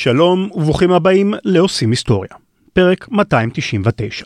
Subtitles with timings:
[0.00, 2.30] שלום וברוכים הבאים לעושים היסטוריה,
[2.72, 4.24] פרק 299.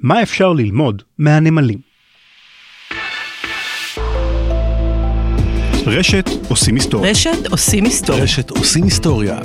[0.00, 1.78] מה אפשר ללמוד מהנמלים?
[5.86, 7.10] רשת עושים היסטוריה.
[7.10, 8.22] רשת עושים היסטוריה.
[8.22, 9.38] רשת עושים היסטוריה.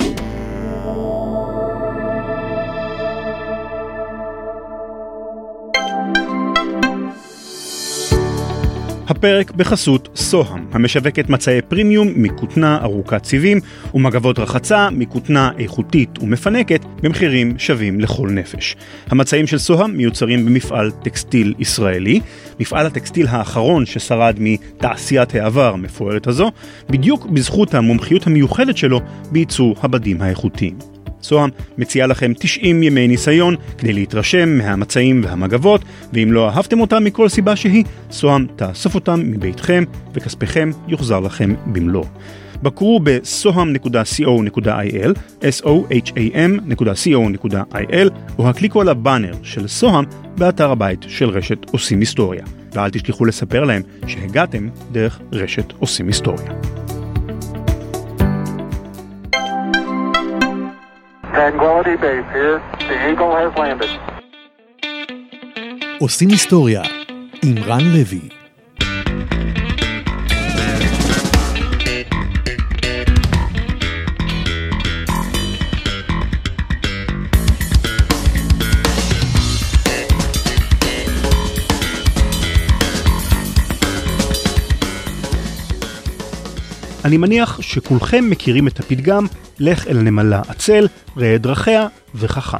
[9.10, 13.58] הפרק בחסות סוהם, המשווקת מצעי פרימיום מכותנה ארוכת סיבים
[13.94, 18.76] ומגבות רחצה מכותנה איכותית ומפנקת במחירים שווים לכל נפש.
[19.08, 22.20] המצעים של סוהם מיוצרים במפעל טקסטיל ישראלי,
[22.60, 26.52] מפעל הטקסטיל האחרון ששרד מתעשיית העבר המפוארת הזו,
[26.90, 29.00] בדיוק בזכות המומחיות המיוחדת שלו
[29.32, 30.99] בייצור הבדים האיכותיים.
[31.22, 37.28] סוהם מציעה לכם 90 ימי ניסיון כדי להתרשם מהמצעים והמגבות, ואם לא אהבתם אותם מכל
[37.28, 42.04] סיבה שהיא, סוהם תאסוף אותם מביתכם וכספיכם יוחזר לכם במלואו.
[42.62, 50.04] בקרו ב-soham.co.il, s-o-h-a-m.co.il, או הקליקו על הבאנר של סוהם
[50.38, 52.44] באתר הבית של רשת עושים היסטוריה.
[52.72, 56.79] ואל תשכחו לספר להם שהגעתם דרך רשת עושים היסטוריה.
[61.39, 62.61] Tranquility Base here.
[62.89, 63.89] The Eagle has landed.
[65.99, 66.81] עושים היסטוריה
[67.43, 68.29] עם רן לוי.
[87.04, 89.26] אני מניח שכולכם מכירים את הפתגם
[89.58, 92.58] לך אל נמלה עצל, ראה דרכיה וחכם.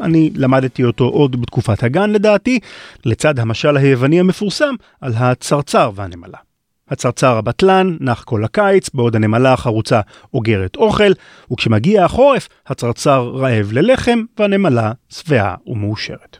[0.00, 2.60] אני למדתי אותו עוד בתקופת הגן לדעתי,
[3.04, 6.38] לצד המשל היווני המפורסם על הצרצר והנמלה.
[6.88, 10.00] הצרצר הבטלן נח כל הקיץ, בעוד הנמלה החרוצה
[10.34, 11.12] אוגרת אוכל,
[11.52, 16.36] וכשמגיע החורף, הצרצר רעב ללחם והנמלה שבעה ומאושרת.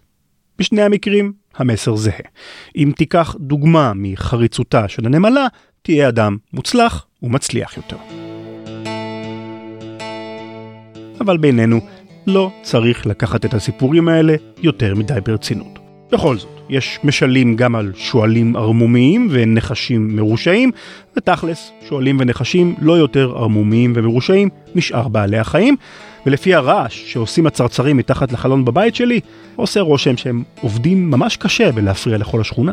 [0.58, 2.28] בשני המקרים המסר זהה.
[2.76, 5.46] אם תיקח דוגמה מחריצותה של הנמלה,
[5.82, 7.96] תהיה אדם מוצלח ומצליח יותר.
[11.20, 11.80] אבל בינינו,
[12.26, 15.78] לא צריך לקחת את הסיפורים האלה יותר מדי ברצינות.
[16.12, 20.70] בכל זאת, יש משלים גם על שועלים ערמומיים ונחשים מרושעים,
[21.16, 25.76] ותכלס, שועלים ונחשים לא יותר ערמומיים ומרושעים משאר בעלי החיים,
[26.26, 29.20] ולפי הרעש שעושים הצרצרים מתחת לחלון בבית שלי,
[29.56, 32.72] עושה רושם שהם עובדים ממש קשה בלהפריע לכל השכונה.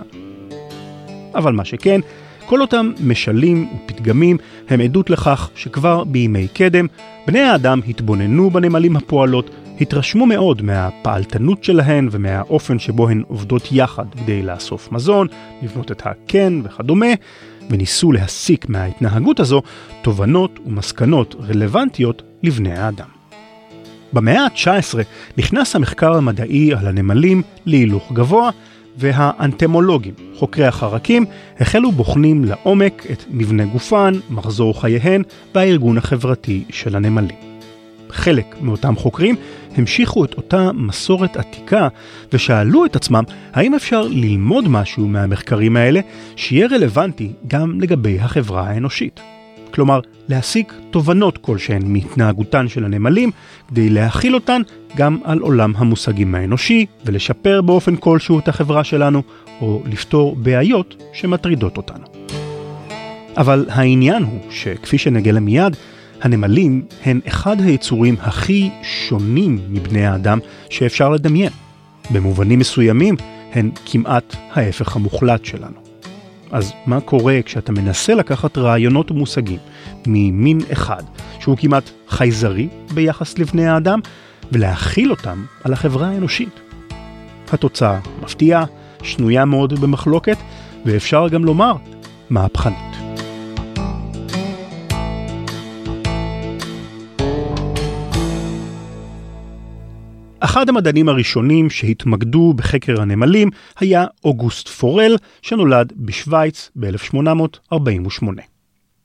[1.35, 2.01] אבל מה שכן,
[2.45, 4.38] כל אותם משלים ופתגמים
[4.69, 6.88] הם עדות לכך שכבר בימי קדם,
[7.28, 9.50] בני האדם התבוננו בנמלים הפועלות,
[9.81, 15.28] התרשמו מאוד מהפעלתנות שלהן ומהאופן שבו הן עובדות יחד כדי לאסוף מזון,
[15.63, 17.06] לבנות את הקן וכדומה,
[17.69, 19.62] וניסו להסיק מההתנהגות הזו
[20.01, 23.07] תובנות ומסקנות רלוונטיות לבני האדם.
[24.13, 24.97] במאה ה-19
[25.38, 28.50] נכנס המחקר המדעי על הנמלים להילוך גבוה,
[28.97, 31.25] והאנטמולוגים, חוקרי החרקים,
[31.59, 35.23] החלו בוחנים לעומק את מבנה גופן, מחזור חייהן
[35.56, 37.38] והארגון החברתי של הנמלים.
[38.09, 39.35] חלק מאותם חוקרים
[39.78, 41.88] המשיכו את אותה מסורת עתיקה
[42.33, 43.23] ושאלו את עצמם
[43.53, 46.00] האם אפשר ללמוד משהו מהמחקרים האלה
[46.35, 49.34] שיהיה רלוונטי גם לגבי החברה האנושית.
[49.75, 53.31] כלומר, להסיק תובנות כלשהן מהתנהגותן של הנמלים,
[53.68, 54.62] כדי להכיל אותן
[54.96, 59.22] גם על עולם המושגים האנושי, ולשפר באופן כלשהו את החברה שלנו,
[59.62, 62.06] או לפתור בעיות שמטרידות אותנו.
[63.38, 65.75] אבל העניין הוא שכפי שנגלה מיד,
[66.22, 71.52] הנמלים הן אחד היצורים הכי שונים מבני האדם שאפשר לדמיין.
[72.12, 73.16] במובנים מסוימים
[73.53, 75.84] הן כמעט ההפך המוחלט שלנו.
[76.51, 79.59] אז מה קורה כשאתה מנסה לקחת רעיונות ומושגים
[80.07, 81.03] ממין אחד,
[81.39, 84.00] שהוא כמעט חייזרי ביחס לבני האדם,
[84.51, 86.59] ולהכיל אותם על החברה האנושית?
[87.53, 88.66] התוצאה מפתיעה,
[89.03, 90.38] שנויה מאוד במחלוקת,
[90.85, 91.75] ואפשר גם לומר,
[92.29, 92.84] מהפכנית.
[100.56, 103.50] אחד המדענים הראשונים שהתמקדו בחקר הנמלים
[103.80, 108.25] היה אוגוסט פורל, שנולד בשוויץ ב-1848.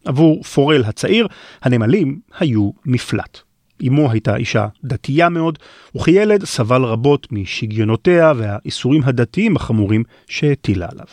[0.05, 1.27] עבור פורל הצעיר,
[1.63, 3.39] הנמלים היו מפלט.
[3.87, 5.59] אמו הייתה אישה דתייה מאוד,
[5.97, 11.07] וכילד סבל רבות משגיונותיה והאיסורים הדתיים החמורים שהטילה עליו.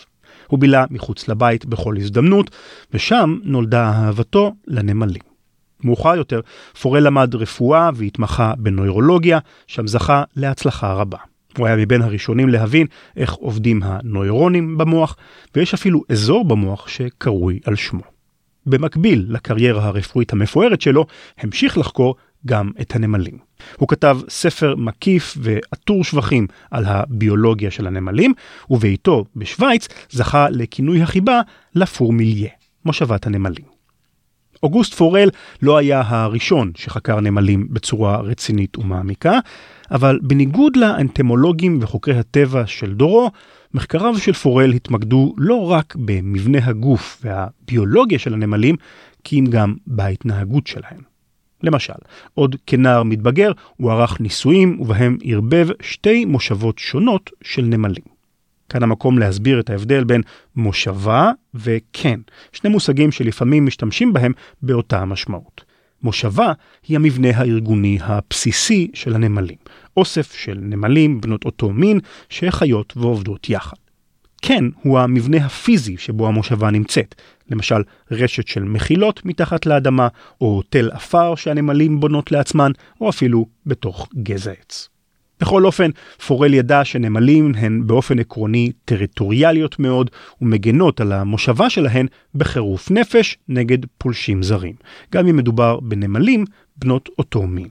[0.47, 2.51] הוא בילה מחוץ לבית בכל הזדמנות,
[2.93, 5.36] ושם נולדה אהבתו לנמלים.
[5.83, 6.41] מאוחר יותר,
[6.81, 11.17] פורל למד רפואה והתמחה בנוירולוגיה, שם זכה להצלחה רבה.
[11.57, 12.87] הוא היה מבין הראשונים להבין
[13.17, 15.17] איך עובדים הנוירונים במוח,
[15.55, 18.01] ויש אפילו אזור במוח שקרוי על שמו.
[18.65, 21.05] במקביל לקריירה הרפואית המפוארת שלו,
[21.37, 22.15] המשיך לחקור
[22.45, 23.37] גם את הנמלים.
[23.77, 28.33] הוא כתב ספר מקיף ועטור שבחים על הביולוגיה של הנמלים,
[28.69, 31.41] ובעיתו בשוויץ זכה לכינוי החיבה
[31.75, 32.49] לפורמיליה,
[32.85, 33.76] מושבת הנמלים.
[34.63, 35.29] אוגוסט פורל
[35.61, 39.39] לא היה הראשון שחקר נמלים בצורה רצינית ומעמיקה,
[39.91, 43.31] אבל בניגוד לאנטמולוגים וחוקרי הטבע של דורו,
[43.73, 48.75] מחקריו של פורל התמקדו לא רק במבנה הגוף והביולוגיה של הנמלים,
[49.23, 51.01] כי אם גם בהתנהגות שלהם.
[51.63, 51.93] למשל,
[52.33, 58.16] עוד כנער מתבגר הוא ערך ניסויים ובהם ערבב שתי מושבות שונות של נמלים.
[58.69, 60.21] כאן המקום להסביר את ההבדל בין
[60.55, 62.19] מושבה וכן,
[62.53, 64.31] שני מושגים שלפעמים משתמשים בהם
[64.61, 65.67] באותה המשמעות.
[66.03, 66.53] מושבה
[66.87, 69.57] היא המבנה הארגוני הבסיסי של הנמלים,
[69.97, 71.99] אוסף של נמלים בנות אותו מין
[72.29, 73.77] שחיות ועובדות יחד.
[74.41, 77.15] כן הוא המבנה הפיזי שבו המושבה נמצאת,
[77.49, 80.07] למשל רשת של מחילות מתחת לאדמה,
[80.41, 82.71] או תל עפר שהנמלים בונות לעצמן,
[83.01, 84.89] או אפילו בתוך גזע עץ.
[85.39, 85.89] בכל אופן,
[86.27, 90.09] פורל ידע שנמלים הן באופן עקרוני טריטוריאליות מאוד
[90.41, 94.73] ומגנות על המושבה שלהן בחירוף נפש נגד פולשים זרים,
[95.11, 96.45] גם אם מדובר בנמלים
[96.77, 97.67] בנות אותו מין.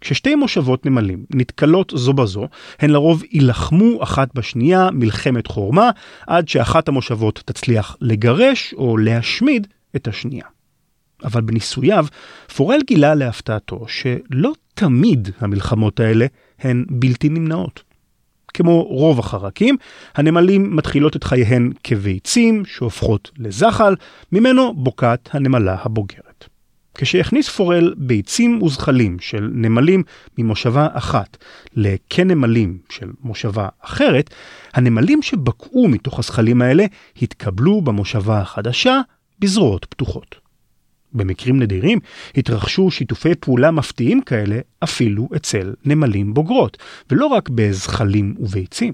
[0.00, 2.48] כששתי מושבות נמלים נתקלות זו בזו,
[2.80, 5.90] הן לרוב יילחמו אחת בשנייה מלחמת חורמה,
[6.26, 9.66] עד שאחת המושבות תצליח לגרש או להשמיד
[9.96, 10.44] את השנייה.
[11.24, 12.06] אבל בניסוייו,
[12.56, 16.26] פורל גילה להפתעתו שלא תמיד המלחמות האלה
[16.64, 17.82] הן בלתי נמנעות.
[18.54, 19.76] כמו רוב החרקים,
[20.14, 23.94] הנמלים מתחילות את חייהן כביצים שהופכות לזחל,
[24.32, 26.48] ממנו בוקעת הנמלה הבוגרת.
[26.94, 30.02] כשהכניס פורל ביצים וזחלים של נמלים
[30.38, 31.36] ממושבה אחת
[31.76, 34.30] לקנמלים של מושבה אחרת,
[34.74, 36.84] הנמלים שבקעו מתוך הזחלים האלה
[37.22, 39.00] התקבלו במושבה החדשה
[39.38, 40.43] בזרועות פתוחות.
[41.14, 41.98] במקרים נדירים
[42.36, 46.78] התרחשו שיתופי פעולה מפתיעים כאלה אפילו אצל נמלים בוגרות,
[47.10, 48.92] ולא רק בזחלים וביצים.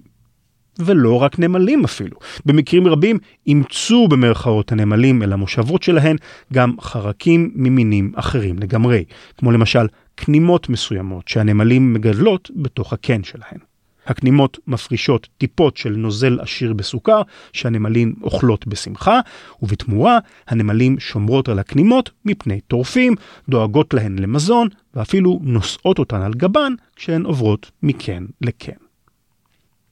[0.78, 2.16] ולא רק נמלים אפילו.
[2.46, 6.16] במקרים רבים אימצו במרכאות הנמלים אל המושבות שלהן
[6.52, 9.04] גם חרקים ממינים אחרים לגמרי,
[9.36, 13.69] כמו למשל כנימות מסוימות שהנמלים מגדלות בתוך הקן שלהן.
[14.10, 17.22] הכנימות מפרישות טיפות של נוזל עשיר בסוכר
[17.52, 19.20] שהנמלים אוכלות בשמחה,
[19.62, 20.18] ובתמורה
[20.48, 23.14] הנמלים שומרות על הכנימות מפני טורפים,
[23.48, 28.72] דואגות להן למזון, ואפילו נושאות אותן על גבן כשהן עוברות מקן לקן.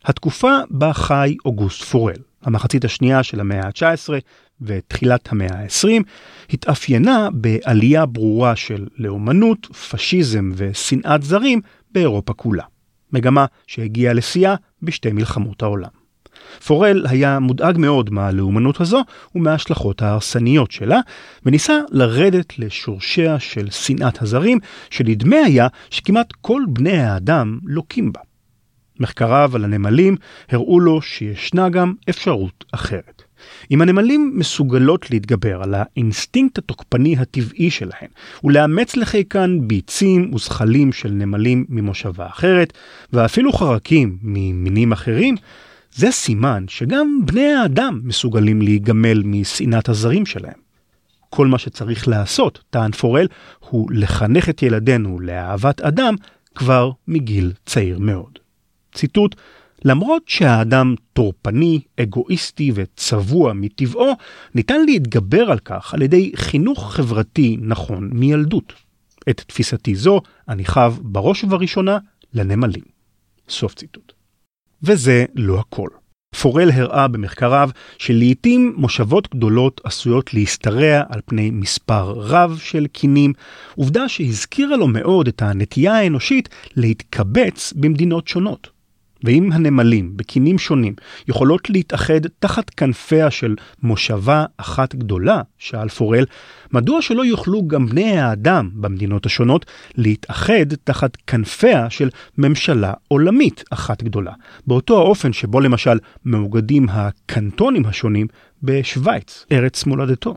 [0.04, 4.08] התקופה בה חי אוגוסט פורל, המחצית השנייה של המאה ה-19
[4.60, 6.02] ותחילת המאה ה-20,
[6.50, 11.60] התאפיינה בעלייה ברורה של לאומנות, פשיזם ושנאת זרים
[11.92, 12.64] באירופה כולה.
[13.12, 15.88] מגמה שהגיעה לשיאה בשתי מלחמות העולם.
[16.66, 19.00] פורל היה מודאג מאוד מהלאומנות הזו
[19.34, 21.00] ומההשלכות ההרסניות שלה,
[21.46, 24.58] וניסה לרדת לשורשיה של שנאת הזרים,
[24.90, 28.20] שנדמה היה שכמעט כל בני האדם לוקים בה.
[29.00, 30.16] מחקריו על הנמלים
[30.48, 33.27] הראו לו שישנה גם אפשרות אחרת.
[33.70, 38.08] אם הנמלים מסוגלות להתגבר על האינסטינקט התוקפני הטבעי שלהן
[38.44, 42.72] ולאמץ לחיקן ביצים וזחלים של נמלים ממושבה אחרת,
[43.12, 45.34] ואפילו חרקים ממינים אחרים,
[45.94, 50.68] זה סימן שגם בני האדם מסוגלים להיגמל משנאת הזרים שלהם.
[51.30, 53.26] כל מה שצריך לעשות, טען פורל,
[53.60, 56.14] הוא לחנך את ילדינו לאהבת אדם
[56.54, 58.38] כבר מגיל צעיר מאוד.
[58.94, 59.34] ציטוט
[59.84, 64.12] למרות שהאדם טורפני, אגואיסטי וצבוע מטבעו,
[64.54, 68.72] ניתן להתגבר על כך על ידי חינוך חברתי נכון מילדות.
[69.30, 71.98] את תפיסתי זו אני חב בראש ובראשונה
[72.34, 72.84] לנמלים.
[73.48, 74.12] סוף ציטוט.
[74.82, 75.88] וזה לא הכל.
[76.42, 83.32] פורל הראה במחקריו שלעיתים מושבות גדולות עשויות להשתרע על פני מספר רב של קינים,
[83.76, 88.77] עובדה שהזכירה לו מאוד את הנטייה האנושית להתקבץ במדינות שונות.
[89.24, 90.94] ואם הנמלים בקינים שונים
[91.28, 96.24] יכולות להתאחד תחת כנפיה של מושבה אחת גדולה, שאל פורל,
[96.72, 102.08] מדוע שלא יוכלו גם בני האדם במדינות השונות להתאחד תחת כנפיה של
[102.38, 104.32] ממשלה עולמית אחת גדולה,
[104.66, 108.26] באותו האופן שבו למשל מאוגדים הקנטונים השונים
[108.62, 110.34] בשוויץ, ארץ מולדתו.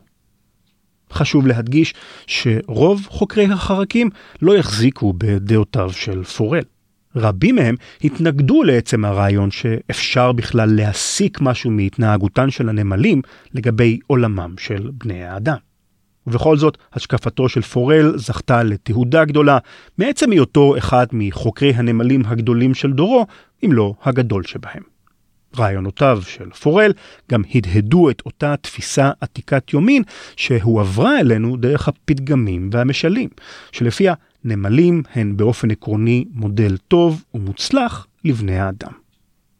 [1.12, 1.94] חשוב להדגיש
[2.26, 4.10] שרוב חוקרי החרקים
[4.42, 6.62] לא יחזיקו בדעותיו של פורל.
[7.16, 13.22] רבים מהם התנגדו לעצם הרעיון שאפשר בכלל להסיק משהו מהתנהגותן של הנמלים
[13.54, 15.56] לגבי עולמם של בני האדם.
[16.26, 19.58] ובכל זאת, השקפתו של פורל זכתה לתהודה גדולה
[19.98, 23.26] מעצם היותו אחד מחוקרי הנמלים הגדולים של דורו,
[23.64, 24.82] אם לא הגדול שבהם.
[25.58, 26.92] רעיונותיו של פורל
[27.30, 30.02] גם הדהדו את אותה תפיסה עתיקת יומין
[30.36, 33.28] שהועברה אלינו דרך הפתגמים והמשלים,
[33.72, 34.14] שלפיה
[34.44, 38.92] נמלים הן באופן עקרוני מודל טוב ומוצלח לבני האדם.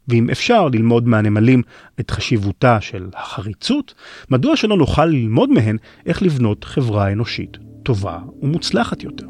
[0.08, 1.62] ואם אפשר ללמוד מהנמלים
[2.00, 3.94] את חשיבותה של החריצות,
[4.30, 9.26] מדוע שלא נוכל ללמוד מהן איך לבנות חברה אנושית טובה ומוצלחת יותר?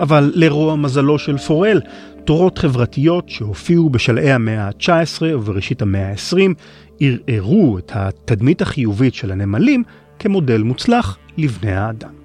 [0.00, 1.80] אבל לרוע מזלו של פורל,
[2.24, 6.54] תורות חברתיות שהופיעו בשלהי המאה ה-19 ובראשית המאה ה-20
[7.28, 9.82] ערערו את התדמית החיובית של הנמלים
[10.18, 12.20] כמודל מוצלח לבני האדם.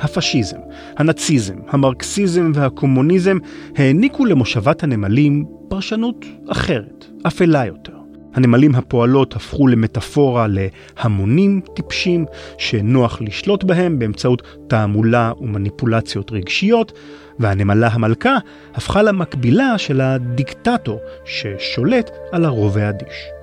[0.00, 0.58] הפשיזם,
[0.96, 3.38] הנאציזם, המרקסיזם והקומוניזם
[3.76, 7.92] העניקו למושבת הנמלים פרשנות אחרת, אפלה יותר.
[8.34, 12.24] הנמלים הפועלות הפכו למטאפורה להמונים טיפשים
[12.58, 16.92] שנוח לשלוט בהם באמצעות תעמולה ומניפולציות רגשיות,
[17.38, 18.36] והנמלה המלכה
[18.74, 23.36] הפכה למקבילה של הדיקטטור ששולט על הרוב האדיש.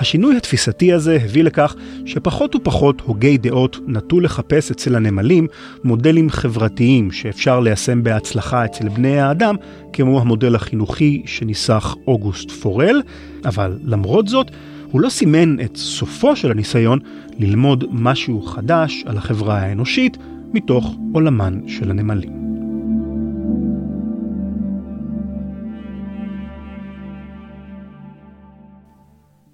[0.00, 1.74] השינוי התפיסתי הזה הביא לכך
[2.06, 5.46] שפחות ופחות הוגי דעות נטו לחפש אצל הנמלים
[5.84, 9.56] מודלים חברתיים שאפשר ליישם בהצלחה אצל בני האדם,
[9.92, 13.02] כמו המודל החינוכי שניסח אוגוסט פורל,
[13.44, 14.50] אבל למרות זאת,
[14.90, 16.98] הוא לא סימן את סופו של הניסיון
[17.38, 20.16] ללמוד משהו חדש על החברה האנושית
[20.52, 22.49] מתוך עולמן של הנמלים.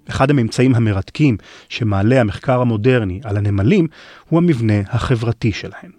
[0.09, 1.37] אחד הממצאים המרתקים
[1.69, 3.87] שמעלה המחקר המודרני על הנמלים
[4.29, 5.91] הוא המבנה החברתי שלהם.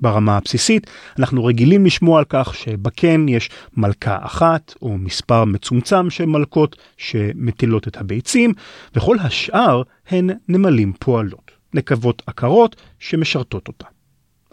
[0.00, 0.86] ברמה הבסיסית,
[1.18, 7.88] אנחנו רגילים לשמוע על כך שבקן יש מלכה אחת או מספר מצומצם של מלכות שמטילות
[7.88, 8.52] את הביצים,
[8.96, 13.97] וכל השאר הן נמלים פועלות, נקבות עקרות שמשרתות אותה.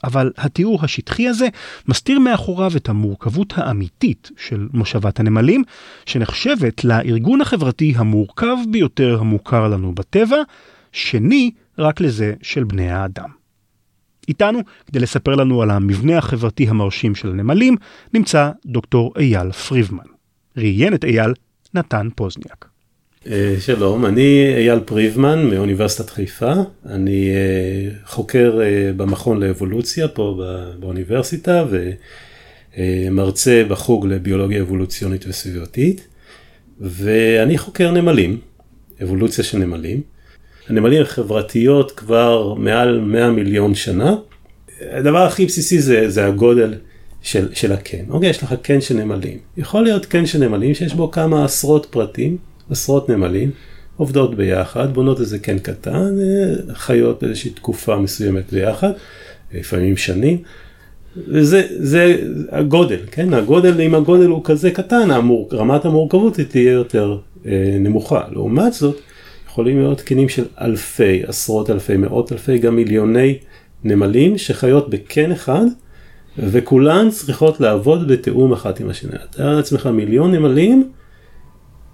[0.03, 1.47] אבל התיאור השטחי הזה
[1.87, 5.63] מסתיר מאחוריו את המורכבות האמיתית של מושבת הנמלים,
[6.05, 10.37] שנחשבת לארגון החברתי המורכב ביותר המוכר לנו בטבע,
[10.91, 13.29] שני רק לזה של בני האדם.
[14.27, 17.75] איתנו, כדי לספר לנו על המבנה החברתי המרשים של הנמלים,
[18.13, 20.03] נמצא דוקטור אייל פריבמן.
[20.57, 21.33] ראיין את אייל
[21.73, 22.74] נתן פוזניאק.
[23.31, 26.53] אה, שלום, אני אייל פריבמן מאוניברסיטת חיפה,
[26.85, 30.41] אני אה, חוקר אה, במכון לאבולוציה פה
[30.79, 31.65] באוניברסיטה
[32.77, 36.07] ומרצה בחוג לביולוגיה אבולוציונית וסביבתית,
[36.79, 38.39] ואני חוקר נמלים,
[39.03, 40.01] אבולוציה של נמלים.
[40.67, 44.15] הנמלים חברתיות כבר מעל 100 מיליון שנה.
[44.81, 46.73] הדבר הכי בסיסי זה, זה הגודל
[47.21, 48.03] של, של הקן.
[48.09, 49.37] אוקיי, יש לך קן של נמלים.
[49.57, 52.54] יכול להיות קן של נמלים שיש בו כמה עשרות פרטים.
[52.69, 53.51] עשרות נמלים,
[53.97, 58.91] עובדות ביחד, בונות איזה קן קטן, אה, חיות באיזושהי תקופה מסוימת ביחד,
[59.53, 60.37] לפעמים שנים.
[61.27, 62.17] וזה זה
[62.51, 63.33] הגודל, כן?
[63.33, 68.21] הגודל, אם הגודל הוא כזה קטן, המור, רמת המורכבות היא תהיה יותר אה, נמוכה.
[68.31, 68.99] לעומת זאת,
[69.47, 73.37] יכולים להיות קנים של אלפי, עשרות אלפי, מאות אלפי, גם מיליוני
[73.83, 75.65] נמלים שחיות בקן אחד,
[76.37, 79.11] וכולן צריכות לעבוד בתיאום אחת עם השני.
[79.29, 80.89] תאר לעצמך מיליון נמלים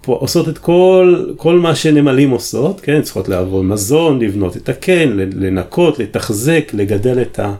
[0.06, 5.98] עושות את כל, כל מה שנמלים עושות, כן, צריכות לעבוד מזון, לבנות את הקן, לנקות,
[5.98, 7.54] לתחזק, לגדל את, ה,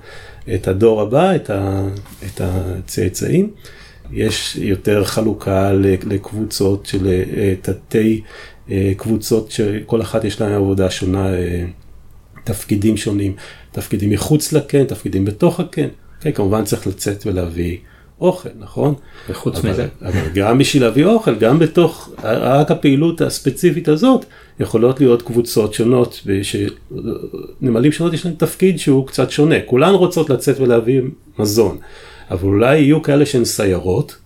[0.54, 1.88] את הדור הבא, את, ה,
[2.26, 3.50] את הצאצאים.
[4.12, 5.72] יש יותר חלוקה
[6.06, 8.22] לקבוצות של אה, תתי
[8.70, 11.64] אה, קבוצות שכל אחת יש להן עבודה שונה, אה,
[12.44, 13.34] תפקידים שונים,
[13.72, 15.88] תפקידים מחוץ לקן, תפקידים בתוך הקן.
[16.20, 17.78] כן, כמובן צריך לצאת ולהביא
[18.22, 18.94] אוכל, נכון?
[19.28, 19.86] וחוץ אבל, מזה.
[20.02, 24.24] אבל גם בשביל להביא אוכל, גם בתוך רק הפעילות הספציפית הזאת,
[24.60, 26.26] יכולות להיות קבוצות שונות,
[27.60, 31.00] נמלים שונות יש להם תפקיד שהוא קצת שונה, כולן רוצות לצאת ולהביא
[31.38, 31.78] מזון,
[32.30, 34.16] אבל אולי יהיו כאלה שהן סיירות,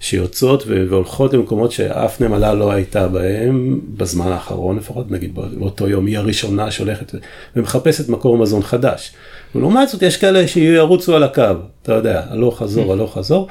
[0.00, 6.18] שיוצאות והולכות למקומות שאף נמלה לא הייתה בהם בזמן האחרון לפחות, נגיד באותו יום היא
[6.18, 7.14] הראשונה שהולכת
[7.56, 9.12] ומחפשת מקור מזון חדש.
[9.54, 11.42] ולעומת זאת יש כאלה שירוצו על הקו,
[11.82, 13.48] אתה יודע, הלוך חזור, הלוך חזור.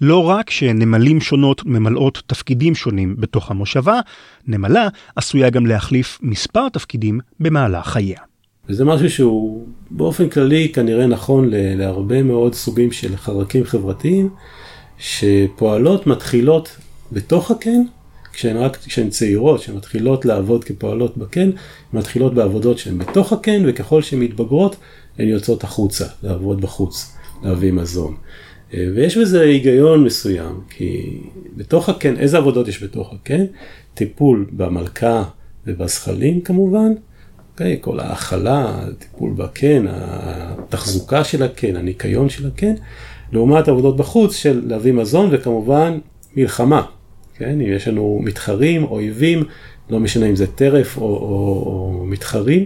[0.00, 4.00] לא רק שנמלים שונות ממלאות תפקידים שונים בתוך המושבה,
[4.46, 8.18] נמלה עשויה גם להחליף מספר תפקידים במהלך חייה.
[8.68, 14.28] וזה משהו שהוא באופן כללי כנראה נכון להרבה מאוד סוגים של חרקים חברתיים,
[14.98, 16.76] שפועלות מתחילות
[17.12, 17.82] בתוך הקן,
[18.32, 21.50] כשהן רק כשהן צעירות, שמתחילות לעבוד כפועלות בקן,
[21.92, 24.76] מתחילות בעבודות שהן בתוך הקן, וככל שהן מתבגרות,
[25.18, 28.16] הן יוצאות החוצה, לעבוד בחוץ, להביא מזון.
[28.74, 31.20] אה, ויש בזה היגיון מסוים, כי
[31.56, 33.44] בתוך הקן, איזה עבודות יש בתוך הקן?
[33.94, 35.24] טיפול במלכה
[35.66, 37.78] ובזחלים כמובן, okay, אוקיי?
[37.80, 42.74] כל ההאכלה, טיפול בקן, התחזוקה של הקן, הניקיון של הקן,
[43.32, 45.98] לעומת עבודות בחוץ של להביא מזון וכמובן
[46.36, 46.82] מלחמה.
[47.34, 49.44] כן, אם יש לנו מתחרים, אויבים,
[49.90, 52.64] לא משנה אם זה טרף או, או, או מתחרים,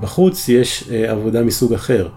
[0.00, 2.08] בחוץ יש אה, עבודה מסוג אחר.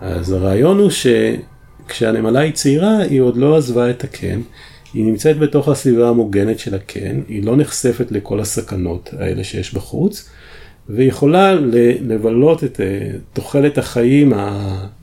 [0.00, 4.40] אז הרעיון הוא שכשהנמלה היא צעירה, היא עוד לא עזבה את הקן,
[4.94, 10.28] היא נמצאת בתוך הסביבה המוגנת של הקן, היא לא נחשפת לכל הסכנות האלה שיש בחוץ,
[10.88, 11.54] ויכולה
[12.00, 14.32] לבלות את אה, תוחלת החיים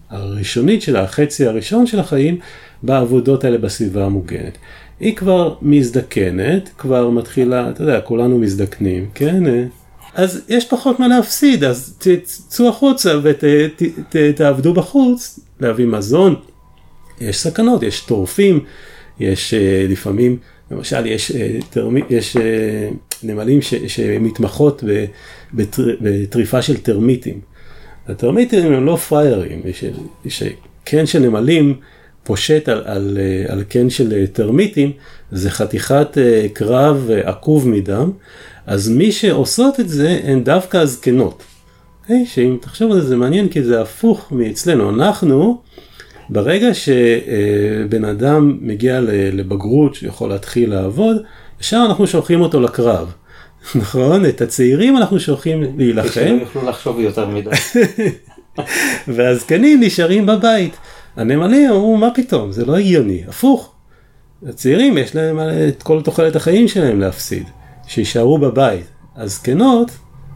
[0.10, 2.40] הראשונית שלה, החצי הראשון של החיים,
[2.84, 4.58] בעבודות האלה בסביבה המוגנת.
[5.00, 9.44] היא כבר מזדקנת, כבר מתחילה, אתה יודע, כולנו מזדקנים, כן?
[10.18, 13.20] אז יש פחות מה להפסיד, אז תצאו החוצה
[14.12, 16.36] ותעבדו בחוץ, להביא מזון.
[17.22, 18.60] יש סכנות, יש טורפים,
[19.20, 20.38] יש אה, לפעמים,
[20.72, 22.90] למשל, יש, אה, תרמי, יש אה,
[23.24, 24.84] נמלים ש, שמתמחות
[25.54, 27.40] בטריפה של טרמיטים.
[28.08, 29.62] הטרמיטים הם לא פריירים,
[30.28, 31.76] שקן של נמלים
[32.24, 34.92] פושט על, על, על קן של טרמיטים,
[35.32, 36.18] זה חתיכת
[36.54, 38.12] קרב עקוב מדם,
[38.68, 41.44] אז מי שעושות את זה הן דווקא הזקנות.
[42.08, 44.90] Hey, שאם תחשוב על זה, זה מעניין כי זה הפוך מאצלנו.
[44.90, 45.62] אנחנו,
[46.30, 49.00] ברגע שבן אדם מגיע
[49.32, 51.18] לבגרות שיכול להתחיל לעבוד,
[51.62, 53.14] ישר אנחנו שולחים אותו לקרב.
[53.76, 54.26] נכון?
[54.26, 56.10] את הצעירים אנחנו שולחים להילחם.
[56.10, 57.50] שהם יוכלו לחשוב יותר מדי.
[59.16, 60.78] והזקנים נשארים בבית.
[61.16, 63.74] הנמלים אמרו, מה פתאום, זה לא הגיוני, הפוך.
[64.48, 67.44] הצעירים יש להם את כל תוחלת החיים שלהם להפסיד.
[67.88, 68.86] שיישארו בבית.
[69.17, 69.91] הזקנות,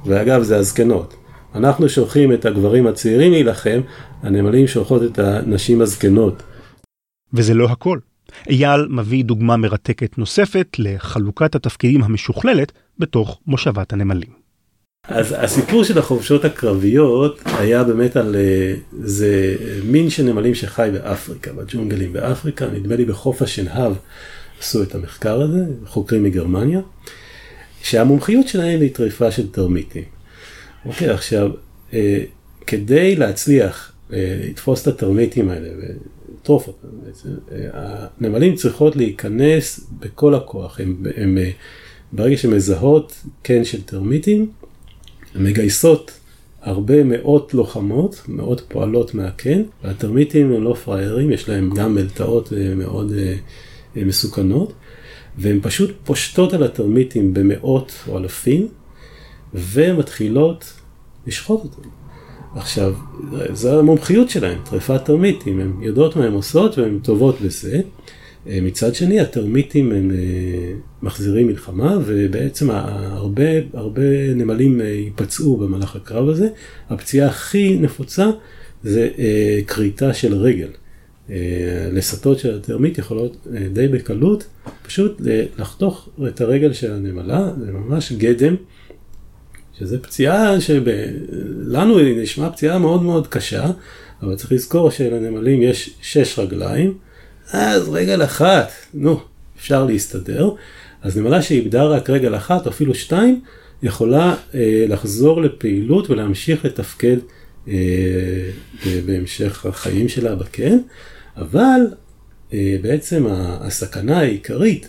[0.05, 1.15] ואגב זה הזקנות,
[1.55, 3.81] אנחנו שולחים את הגברים הצעירים להילחם,
[4.23, 6.43] הנמלים שולחות את הנשים הזקנות.
[7.33, 7.99] וזה לא הכל.
[8.49, 14.41] אייל מביא דוגמה מרתקת נוספת לחלוקת התפקידים המשוכללת בתוך מושבת הנמלים.
[15.07, 19.55] אז הסיפור של החופשות הקרביות היה באמת על אה, זה
[19.85, 23.93] מין של נמלים שחי באפריקה, בג'ונגלים באפריקה, נדמה לי בחוף השנהב
[24.59, 26.79] עשו את המחקר הזה, חוקרים מגרמניה.
[27.83, 30.03] שהמומחיות שלהם היא טריפה של טרמיטים.
[30.85, 31.51] אוקיי, עכשיו,
[31.93, 32.23] אה,
[32.67, 37.57] כדי להצליח אה, לתפוס את הטרמיטים האלה ולטרוף אותם בעצם, אה,
[38.19, 40.79] הנמלים צריכות להיכנס בכל הכוח.
[40.79, 41.51] הם, הם, אה,
[42.13, 44.51] ברגע שמזהות קן של טרמיטים,
[45.35, 46.11] הן מגייסות
[46.61, 52.75] הרבה מאות לוחמות, מאות פועלות מהקן, והטרמיטים הם לא פראיירים, יש להם גם מלטעות אה,
[52.75, 53.35] מאוד אה,
[53.97, 54.73] אה, מסוכנות.
[55.41, 58.67] והן פשוט פושטות על הטרמיטים במאות או אלפים,
[59.53, 60.73] ומתחילות
[61.27, 61.89] לשחוט אותם.
[62.55, 62.93] עכשיו,
[63.53, 67.81] זו המומחיות שלהן, טריפת טרמיטים, הן יודעות מה הן עושות והן טובות בזה.
[68.47, 75.95] אה, מצד שני, הטרמיטים הם אה, מחזירים מלחמה, ובעצם הרבה, הרבה נמלים אה, ייפצעו במהלך
[75.95, 76.49] הקרב הזה.
[76.89, 78.29] הפציעה הכי נפוצה
[78.83, 79.09] זה
[79.67, 80.69] כריתה של רגל.
[81.31, 81.37] אה,
[81.91, 84.43] לסטות של הטרמית יכולות אה, די בקלות
[84.81, 85.21] פשוט
[85.57, 88.55] לחתוך את הרגל של הנמלה, זה ממש גדם,
[89.79, 93.65] שזה פציעה שלנו היא נשמע פציעה מאוד מאוד קשה,
[94.21, 96.97] אבל צריך לזכור שלנמלים יש שש רגליים,
[97.51, 99.19] אז רגל אחת, נו,
[99.57, 100.49] אפשר להסתדר.
[101.01, 103.41] אז נמלה שאיבדה רק רגל אחת, או אפילו שתיים,
[103.83, 107.40] יכולה אה, לחזור לפעילות ולהמשיך לתפקד אה,
[109.05, 110.77] בהמשך החיים שלה בקן.
[111.37, 111.81] אבל
[112.53, 114.87] אה, בעצם הסכנה העיקרית,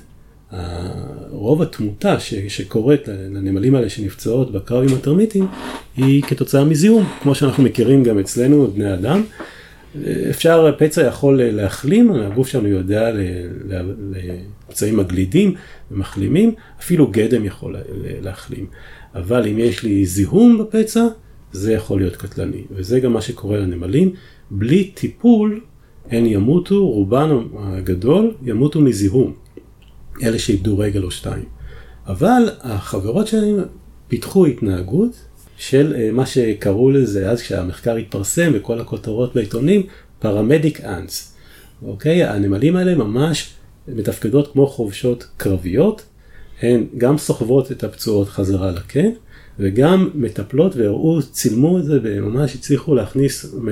[1.31, 2.17] רוב התמותה
[2.49, 5.47] שקורית לנמלים האלה שנפצעות בקרב עם הטרמיטים,
[5.97, 9.23] היא כתוצאה מזיהום, כמו שאנחנו מכירים גם אצלנו, בני אדם.
[10.31, 13.11] אפשר, פצע יכול להחלים, הגוף שלנו יודע
[14.69, 15.55] לפצעים מגלידים
[15.91, 17.77] ומחלימים, אפילו גדם יכול
[18.21, 18.67] להחלים.
[19.15, 21.07] אבל אם יש לי זיהום בפצע,
[21.53, 22.63] זה יכול להיות קטלני.
[22.71, 24.13] וזה גם מה שקורה לנמלים.
[24.51, 25.61] בלי טיפול,
[26.11, 29.33] הן ימותו, רובן הגדול ימותו מזיהום,
[30.23, 31.45] אלה שאיבדו רגל או שתיים.
[32.07, 33.57] אבל החברות שלהם
[34.09, 35.11] פיתחו התנהגות
[35.57, 39.83] של אה, מה שקראו לזה אז כשהמחקר התפרסם וכל הכותרות בעיתונים,
[40.19, 41.35] פרמדיק אנס.
[41.83, 42.25] אוקיי?
[42.25, 43.51] הנמלים האלה ממש
[43.89, 46.05] מתפקדות כמו חובשות קרביות,
[46.63, 49.09] הן גם סוחבות את הפצועות חזרה לקן,
[49.59, 53.71] וגם מטפלות והראו, צילמו את זה וממש הצליחו להכניס, אה,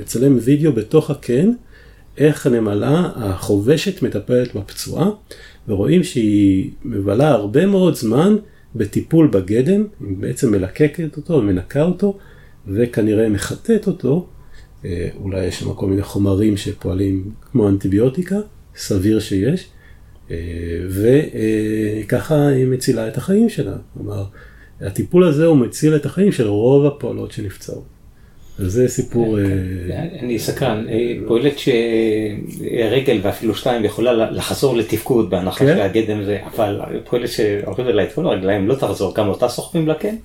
[0.00, 1.50] לצלם וידאו בתוך הקן,
[2.18, 5.10] איך הנמלה החובשת מטפלת בפצועה,
[5.68, 8.36] ורואים שהיא מבלה הרבה מאוד זמן
[8.74, 12.18] בטיפול בגדם, היא בעצם מלקקת אותו ומנקה אותו,
[12.66, 14.26] וכנראה מחטאת אותו,
[14.84, 18.36] אה, אולי יש שם כל מיני חומרים שפועלים כמו אנטיביוטיקה,
[18.76, 19.68] סביר שיש,
[20.30, 20.36] אה,
[20.88, 23.76] וככה היא מצילה את החיים שלה.
[23.94, 24.24] כלומר,
[24.80, 27.82] הטיפול הזה הוא מציל את החיים של רוב הפועלות שנפצעו.
[28.58, 29.38] זה סיפור...
[29.38, 29.44] אה,
[30.20, 35.76] אני סקרן, אה, פועלת שרגל ואפילו שתיים יכולה לחזור לתפקוד בהנחה כן.
[35.76, 39.94] שהגדם זה, אבל פועלת שהורידו לה את כל הרגליים לא תחזור, גם אותה סוחבים לה
[39.94, 40.16] כן?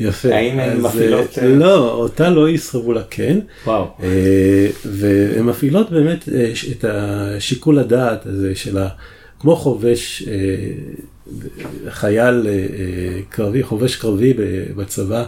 [0.00, 0.34] יפה.
[0.34, 3.38] האם הן מפעילות, אה, אה, לא, אותה לא יסחבו לה כן.
[3.66, 3.86] וואו.
[4.02, 8.88] אה, והן מפעילות באמת אה, את השיקול הדעת הזה של ה...
[9.40, 10.34] כמו חובש, אה,
[11.88, 14.34] חייל אה, אה, קרבי, חובש קרבי
[14.76, 15.26] בצבא,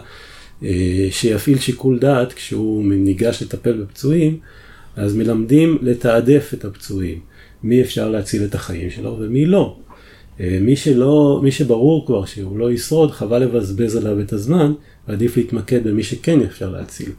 [0.63, 4.37] אה, שיפעיל שיקול דעת כשהוא ניגש לטפל בפצועים,
[4.95, 7.19] אז מלמדים לתעדף את הפצועים.
[7.63, 9.77] מי אפשר להציל את החיים שלו ומי לא.
[10.39, 14.73] מי שלא, מי שברור כבר שהוא לא ישרוד, חבל לבזבז עליו את הזמן,
[15.07, 17.09] ועדיף להתמקד במי שכן אפשר להציל.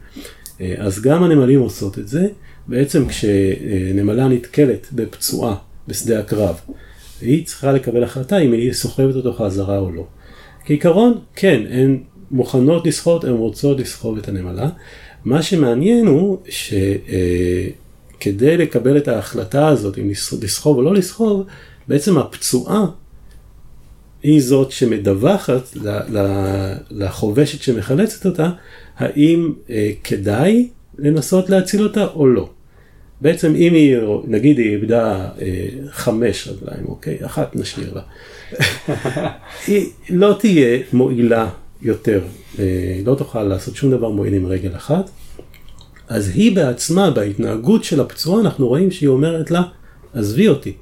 [0.78, 2.26] אז גם הנמלים עושות את זה.
[2.68, 5.54] בעצם כשנמלה נתקלת בפצועה
[5.88, 6.60] בשדה הקרב,
[7.24, 10.06] היא צריכה לקבל החלטה אם היא סוחבת אותו חזרה או לא.
[10.64, 11.98] כעיקרון, כן, הן
[12.30, 14.68] מוכנות לסחוב, הן רוצות לסחוב את הנמלה.
[15.24, 16.38] מה שמעניין הוא
[18.18, 21.46] שכדי לקבל את ההחלטה הזאת, אם לס- לסחוב או לא לסחוב,
[21.88, 22.86] בעצם הפצועה
[24.22, 25.76] היא זאת שמדווחת
[26.90, 28.50] לחובשת שמחלצת אותה,
[28.96, 32.50] האם אה, כדאי לנסות להציל אותה או לא.
[33.20, 37.18] בעצם אם היא, נגיד היא איבדה אה, חמש רגליים, אוקיי?
[37.26, 38.02] אחת נשאיר לה.
[39.66, 41.50] היא לא תהיה מועילה
[41.82, 42.20] יותר,
[42.58, 45.10] אה, לא תוכל לעשות שום דבר מועיל עם רגל אחת.
[46.08, 49.62] אז היא בעצמה, בהתנהגות של הפצועה, אנחנו רואים שהיא אומרת לה,
[50.14, 50.72] עזבי אותי.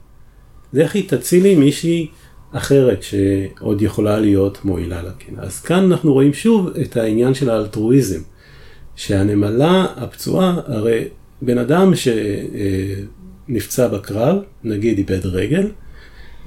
[0.72, 2.08] לכי תצילי מישהי
[2.52, 5.10] אחרת שעוד יכולה להיות מועילה לה.
[5.18, 5.32] כן.
[5.38, 8.20] אז כאן אנחנו רואים שוב את העניין של האלטרואיזם.
[8.96, 11.08] שהנמלה הפצועה, הרי
[11.44, 11.92] בן אדם
[13.48, 15.68] שנפצע בקרב, נגיד איבד רגל,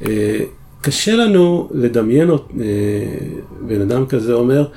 [0.06, 0.40] אה,
[0.82, 2.36] קשה לנו לדמיין אה,
[3.68, 4.68] בן אדם כזה אומר,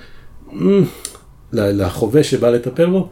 [0.52, 0.84] "אמ",
[1.52, 3.08] ל- לחובש שבא לטפל בו,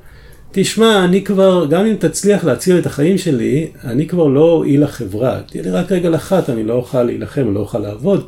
[0.52, 5.40] תשמע, אני כבר, גם אם תצליח להציל את החיים שלי, אני כבר לא אועיל לחברה.
[5.48, 8.26] תהיה לי רק רגל אחת, אני לא אוכל להילחם, לא אוכל לעבוד.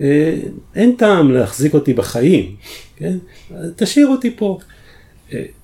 [0.00, 0.34] אה,
[0.74, 2.54] אין טעם להחזיק אותי בחיים,
[2.96, 3.16] כן?
[3.76, 4.58] תשאיר אותי פה.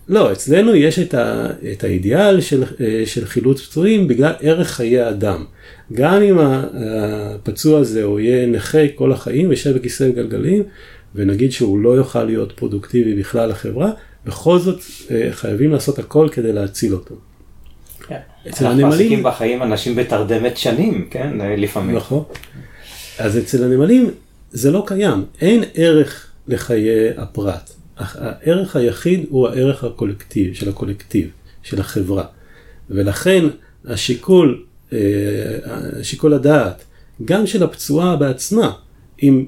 [0.08, 5.00] לא, אצלנו יש את, ה, את האידיאל של, אה, של חילוץ פצועים בגלל ערך חיי
[5.00, 5.44] האדם.
[5.92, 10.62] גם אם הפצוע הזה הוא יהיה נכה כל החיים וישב בכיסא גלגלים,
[11.14, 13.90] ונגיד שהוא לא יוכל להיות פרודוקטיבי בכלל לחברה,
[14.26, 17.14] בכל זאת אה, חייבים לעשות הכל כדי להציל אותו.
[18.48, 21.96] אצל אנחנו הנמלים- מעסיקים בחיים אנשים בתרדמת שנים, כן, אה, לפעמים.
[21.96, 22.22] נכון.
[23.18, 24.10] אז אצל הנמלים
[24.50, 27.70] זה לא קיים, אין ערך לחיי הפרט.
[27.96, 31.30] הערך היחיד הוא הערך הקולקטיב, של הקולקטיב,
[31.62, 32.24] של החברה.
[32.90, 33.44] ולכן
[33.84, 34.98] השיקול, אה,
[36.02, 36.84] שיקול הדעת,
[37.24, 38.72] גם של הפצועה בעצמה,
[39.22, 39.46] אם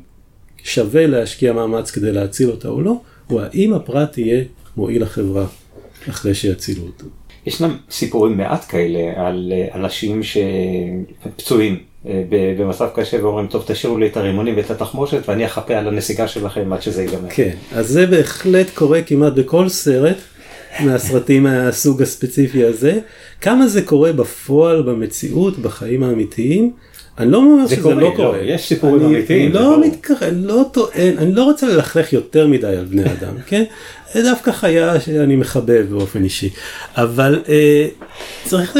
[0.64, 4.44] שווה להשקיע מאמץ כדי להציל אותה או לא, הוא האם הפרט יהיה
[4.76, 5.46] מועיל לחברה
[6.08, 7.06] אחרי שיצילו אותו.
[7.46, 11.78] ישנם סיפורים מעט כאלה על אה, אנשים שפצועים
[12.58, 16.72] במצב קשה ואומרים טוב תשאירו לי את הרימונים ואת התחמושת ואני אחפה על הנסיגה שלכם
[16.72, 17.28] עד שזה ייגמר.
[17.30, 20.16] כן, אז זה בהחלט קורה כמעט בכל סרט
[20.80, 22.98] מהסרטים מהסוג הספציפי הזה.
[23.40, 26.70] כמה זה קורה בפועל, במציאות, בחיים האמיתיים?
[27.18, 28.38] אני לא אומר זה שזה קורה, לא לא, קורה.
[28.38, 29.80] יש סיפורים אני- אמיתיים, אני לא.
[29.86, 33.64] מתכוון, לא טוען, אני לא רוצה ללכלך יותר מדי על בני אדם, כן?
[34.12, 36.50] זה דווקא חיה שאני מחבב באופן אישי.
[36.96, 37.86] אבל אה,
[38.44, 38.76] צריך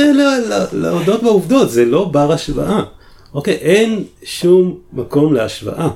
[0.72, 2.82] להודות בעובדות, זה לא בר השוואה.
[3.34, 5.88] אוקיי, אין שום מקום להשוואה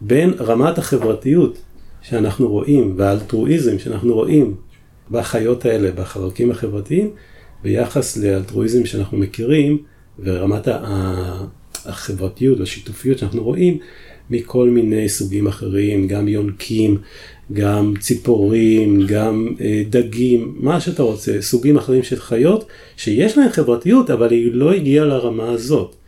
[0.00, 1.58] בין רמת החברתיות
[2.02, 4.54] שאנחנו רואים והאלטרואיזם שאנחנו רואים
[5.10, 7.10] בחיות האלה, בחלקים החברתיים,
[7.62, 9.78] ביחס לאלטרואיזם שאנחנו מכירים
[10.18, 10.68] ורמת
[11.84, 13.78] החברתיות והשיתופיות שאנחנו רואים
[14.30, 16.98] מכל מיני סוגים אחרים, גם יונקים,
[17.52, 24.10] גם ציפורים, גם אה, דגים, מה שאתה רוצה, סוגים אחרים של חיות שיש להם חברתיות
[24.10, 26.01] אבל היא לא הגיעה לרמה הזאת.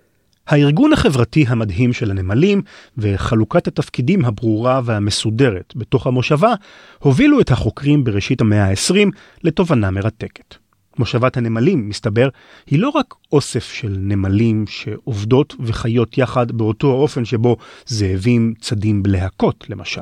[0.47, 2.63] הארגון החברתי המדהים של הנמלים
[2.99, 6.55] וחלוקת התפקידים הברורה והמסודרת בתוך המושבה
[6.99, 9.11] הובילו את החוקרים בראשית המאה ה-20
[9.45, 10.55] לתובנה מרתקת.
[10.99, 12.29] מושבת הנמלים, מסתבר,
[12.67, 19.65] היא לא רק אוסף של נמלים שעובדות וחיות יחד באותו האופן שבו זאבים צדים בלהקות,
[19.69, 20.01] למשל.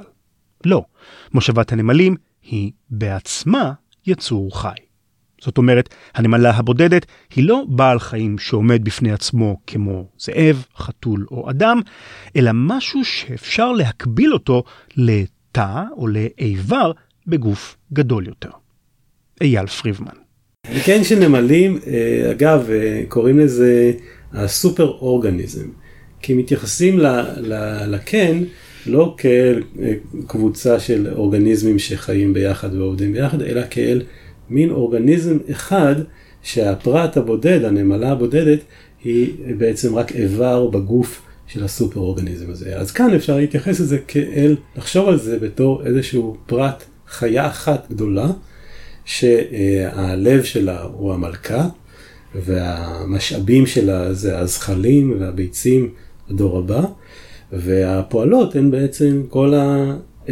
[0.64, 0.84] לא,
[1.34, 3.72] מושבת הנמלים היא בעצמה
[4.06, 4.91] יצור חי.
[5.44, 11.50] זאת אומרת, הנמלה הבודדת היא לא בעל חיים שעומד בפני עצמו כמו זאב, חתול או
[11.50, 11.80] אדם,
[12.36, 14.64] אלא משהו שאפשר להקביל אותו
[14.96, 16.92] לתא או לאיבר
[17.26, 18.50] בגוף גדול יותר.
[19.40, 20.22] אייל פריבמן.
[20.84, 23.92] כן של נמלים, אה, אגב, אה, קוראים לזה
[24.32, 25.68] הסופר אורגניזם,
[26.22, 26.98] כי מתייחסים
[27.86, 28.42] לקן
[28.86, 29.92] לא כאל אה,
[30.26, 34.02] קבוצה של אורגניזמים שחיים ביחד ועובדים ביחד, אלא כאל
[34.52, 35.94] מין אורגניזם אחד
[36.42, 38.58] שהפרט הבודד, הנמלה הבודדת,
[39.04, 42.76] היא בעצם רק איבר בגוף של הסופר אורגניזם הזה.
[42.76, 48.30] אז כאן אפשר להתייחס לזה כאל, לחשוב על זה בתור איזשהו פרט, חיה אחת גדולה,
[49.04, 51.68] שהלב שלה הוא המלכה,
[52.34, 55.90] והמשאבים שלה זה הזחלים והביצים
[56.30, 56.82] הדור הבא,
[57.52, 59.54] והפועלות הן בעצם כל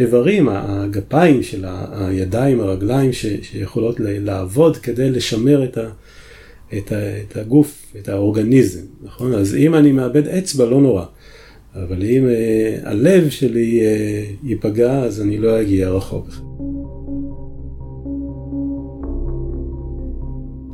[0.01, 5.89] האיברים, הגפיים של הידיים, הרגליים, ש, שיכולות לעבוד כדי לשמר את, ה,
[6.79, 9.35] את, ה, את הגוף, את האורגניזם, נכון?
[9.35, 11.05] אז אם אני מאבד אצבע, לא נורא.
[11.75, 16.50] אבל אם uh, הלב שלי uh, ייפגע, אז אני לא אגיע רחוק.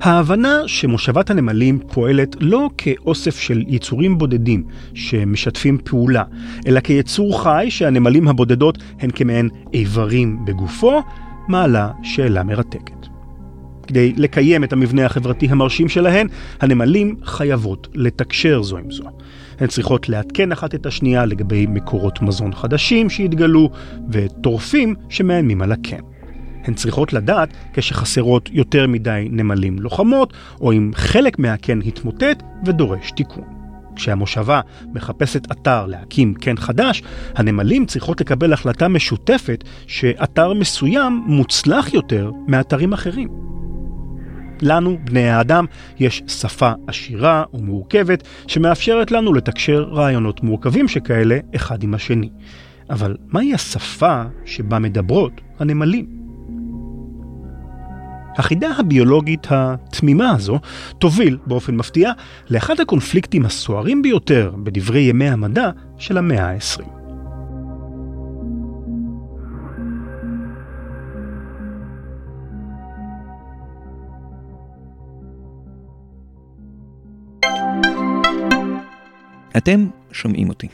[0.07, 4.64] ההבנה שמושבת הנמלים פועלת לא כאוסף של יצורים בודדים
[4.95, 6.23] שמשתפים פעולה,
[6.66, 11.03] אלא כיצור חי שהנמלים הבודדות הן כמעין איברים בגופו,
[11.49, 13.07] מעלה שאלה מרתקת.
[13.87, 16.29] כדי לקיים את המבנה החברתי המרשים שלהן,
[16.61, 19.05] הנמלים חייבות לתקשר זו עם זו.
[19.59, 23.71] הן צריכות לעדכן אחת את השנייה לגבי מקורות מזון חדשים שהתגלו,
[24.11, 26.15] וטורפים שמאיימים על הקן.
[26.66, 33.44] הן צריכות לדעת כשחסרות יותר מדי נמלים לוחמות, או אם חלק מהקן התמוטט ודורש תיקון.
[33.96, 34.61] כשהמושבה
[34.94, 37.02] מחפשת אתר להקים קן חדש,
[37.35, 43.29] הנמלים צריכות לקבל החלטה משותפת שאתר מסוים מוצלח יותר מאתרים אחרים.
[44.62, 45.64] לנו, בני האדם,
[45.98, 52.29] יש שפה עשירה ומורכבת שמאפשרת לנו לתקשר רעיונות מורכבים שכאלה אחד עם השני.
[52.90, 56.26] אבל מהי השפה שבה מדברות הנמלים?
[58.37, 60.59] החידה הביולוגית התמימה הזו
[60.99, 62.12] תוביל, באופן מפתיע,
[62.51, 66.96] לאחד הקונפליקטים הסוערים ביותר בדברי ימי המדע של המאה ה-20.
[79.57, 80.68] אתם שומעים אותי.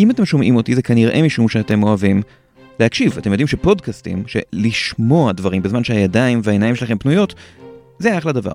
[0.00, 2.22] אם אתם שומעים אותי זה כנראה משום שאתם אוהבים
[2.80, 3.18] להקשיב.
[3.18, 7.34] אתם יודעים שפודקאסטים, שלשמוע דברים בזמן שהידיים והעיניים שלכם פנויות,
[7.98, 8.52] זה אחלה דבר.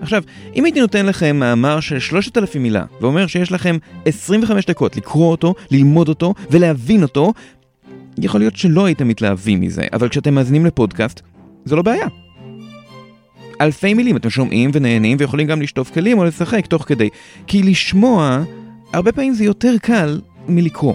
[0.00, 0.22] עכשיו,
[0.56, 5.54] אם הייתי נותן לכם מאמר של 3,000 מילה, ואומר שיש לכם 25 דקות לקרוא אותו,
[5.70, 7.32] ללמוד אותו ולהבין אותו,
[8.18, 11.20] יכול להיות שלא הייתם מתלהבים מזה, אבל כשאתם מאזינים לפודקאסט,
[11.64, 12.06] זה לא בעיה.
[13.60, 17.08] אלפי מילים אתם שומעים ונהנים ויכולים גם לשטוף כלים או לשחק תוך כדי,
[17.46, 18.42] כי לשמוע,
[18.92, 20.94] הרבה פעמים זה יותר קל מלקרוא.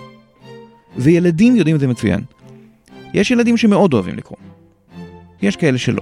[0.97, 2.19] וילדים יודעים את זה מצוין.
[3.13, 4.37] יש ילדים שמאוד אוהבים לקרוא.
[5.41, 6.01] יש כאלה שלא.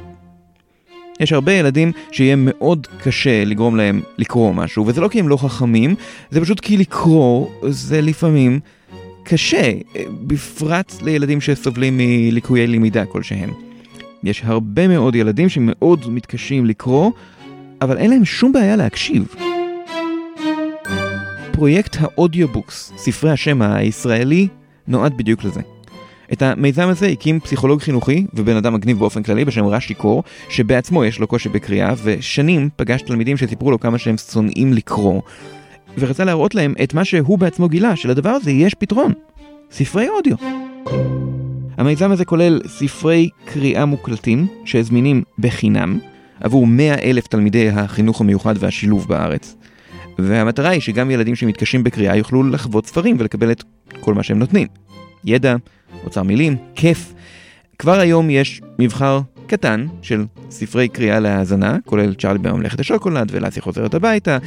[1.20, 5.38] יש הרבה ילדים שיהיה מאוד קשה לגרום להם לקרוא משהו, וזה לא כי הם לא
[5.38, 5.96] חכמים,
[6.32, 8.60] זה פשוט כי לקרוא זה לפעמים
[9.24, 9.72] קשה,
[10.10, 13.50] בפרט לילדים שסובלים מליקויי למידה כלשהם.
[14.24, 17.12] יש הרבה מאוד ילדים שמאוד מתקשים לקרוא,
[17.82, 19.36] אבל אין להם שום בעיה להקשיב.
[21.52, 24.48] פרויקט ה audiobooks, ספרי השמע הישראלי,
[24.88, 25.77] נועד בדיוק לזה.
[26.34, 31.06] את המיזם הזה הקים פסיכולוג חינוכי ובן אדם מגניב באופן כללי בשם רשי קור, שבעצמו
[31.06, 35.22] יש לו קושי בקריאה, ושנים פגש תלמידים שסיפרו לו כמה שהם שונאים לקרוא,
[35.98, 39.14] ורצה להראות להם את מה שהוא בעצמו גילה, שלדבר הזה יש פתרון.
[39.72, 40.36] ספרי אודיו.
[41.78, 46.00] המיזם הזה כולל ספרי קריאה מוקלטים שזמינים בחינם
[46.40, 49.56] עבור 100 אלף תלמידי החינוך המיוחד והשילוב בארץ.
[50.20, 53.64] והמטרה היא שגם ילדים שמתקשים בקריאה יוכלו לחוות ספרים ולקבל את
[54.00, 54.68] כל מה שהם נותנים.
[55.26, 55.56] ידע,
[56.04, 57.14] אוצר מילים, כיף.
[57.80, 63.94] כבר היום יש מבחר קטן של ספרי קריאה להאזנה, כולל צ'ארלי בממלכת השוקולד ולאסי חוזרת
[63.94, 64.38] הביתה,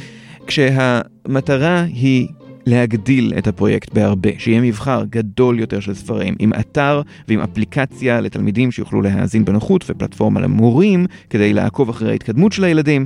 [0.47, 2.27] כשהמטרה היא
[2.65, 8.71] להגדיל את הפרויקט בהרבה, שיהיה מבחר גדול יותר של ספרים, עם אתר ועם אפליקציה לתלמידים
[8.71, 13.05] שיוכלו להאזין בנוחות ופלטפורמה למורים כדי לעקוב אחרי ההתקדמות של הילדים.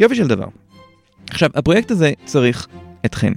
[0.00, 0.46] יופי של דבר.
[1.30, 2.66] עכשיו, הפרויקט הזה צריך
[3.06, 3.32] אתכם.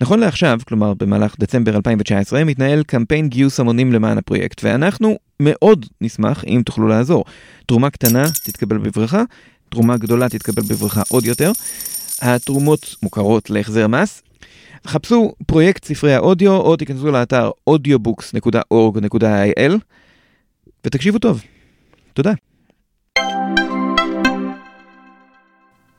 [0.00, 6.44] נכון לעכשיו, כלומר במהלך דצמבר 2019, מתנהל קמפיין גיוס המונים למען הפרויקט, ואנחנו מאוד נשמח
[6.44, 7.24] אם תוכלו לעזור.
[7.66, 9.22] תרומה קטנה תתקבל בברכה,
[9.68, 11.52] תרומה גדולה תתקבל בברכה עוד יותר.
[12.22, 14.22] התרומות מוכרות להחזר מס.
[14.86, 19.72] חפשו פרויקט ספרי האודיו או תיכנסו לאתר audiobooks.org.il
[20.84, 21.42] ותקשיבו טוב.
[22.12, 22.32] תודה.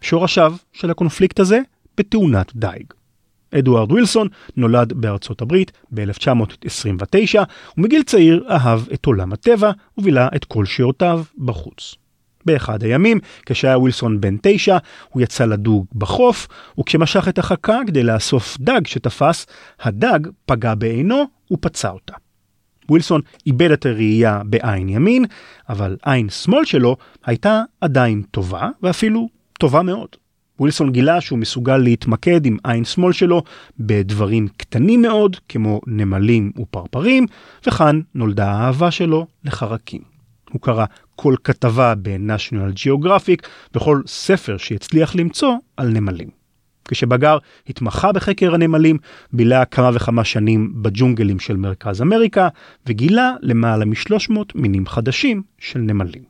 [0.02, 1.60] שורשיו של הקונפליקט הזה
[1.98, 2.99] בתאונת דייג.
[3.58, 7.40] אדוארד ווילסון נולד בארצות הברית ב-1929,
[7.78, 11.96] ומגיל צעיר אהב את עולם הטבע ובילה את כל שעותיו בחוץ.
[12.46, 14.78] באחד הימים, כשהיה ווילסון בן תשע,
[15.10, 16.48] הוא יצא לדוג בחוף,
[16.80, 19.46] וכשמשך את החכה כדי לאסוף דג שתפס,
[19.80, 22.14] הדג פגע בעינו ופצע אותה.
[22.90, 25.26] ווילסון איבד את הראייה בעין ימין,
[25.70, 30.16] אבל עין שמאל שלו הייתה עדיין טובה, ואפילו טובה מאוד.
[30.60, 33.44] ווילסון גילה שהוא מסוגל להתמקד עם עין שמאל שלו
[33.80, 37.26] בדברים קטנים מאוד, כמו נמלים ופרפרים,
[37.68, 40.02] וכאן נולדה האהבה שלו לחרקים.
[40.52, 46.30] הוא קרא כל כתבה ב-National Geographic וכל ספר שהצליח למצוא על נמלים.
[46.88, 48.98] כשבגר התמחה בחקר הנמלים,
[49.34, 52.48] בילה כמה וכמה שנים בג'ונגלים של מרכז אמריקה,
[52.88, 56.29] וגילה למעלה מ-300 מינים חדשים של נמלים.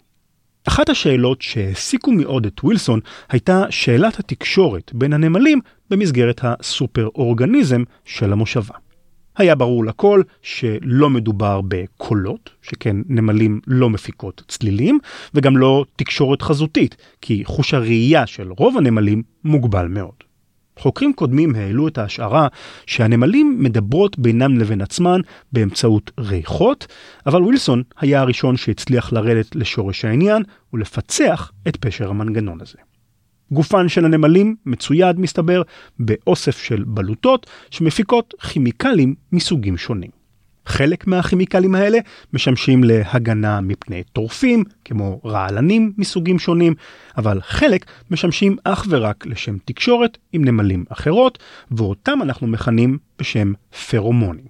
[0.70, 8.76] אחת השאלות שהעסיקו מאוד את ווילסון הייתה שאלת התקשורת בין הנמלים במסגרת הסופר-אורגניזם של המושבה.
[9.38, 15.00] היה ברור לכל שלא מדובר בקולות, שכן נמלים לא מפיקות צלילים,
[15.34, 20.29] וגם לא תקשורת חזותית, כי חוש הראייה של רוב הנמלים מוגבל מאוד.
[20.80, 22.48] חוקרים קודמים העלו את ההשערה
[22.86, 26.88] שהנמלים מדברות בינם לבין עצמן באמצעות ריחות,
[27.26, 32.78] אבל ווילסון היה הראשון שהצליח לרדת לשורש העניין ולפצח את פשר המנגנון הזה.
[33.52, 35.62] גופן של הנמלים מצויד, מסתבר,
[36.00, 40.19] באוסף של בלוטות שמפיקות כימיקלים מסוגים שונים.
[40.70, 41.98] חלק מהכימיקלים האלה
[42.34, 46.74] משמשים להגנה מפני טורפים, כמו רעלנים מסוגים שונים,
[47.18, 51.40] אבל חלק משמשים אך ורק לשם תקשורת עם נמלים אחרות,
[51.72, 53.54] ואותם אנחנו מכנים בשם
[53.90, 54.46] פרומונים.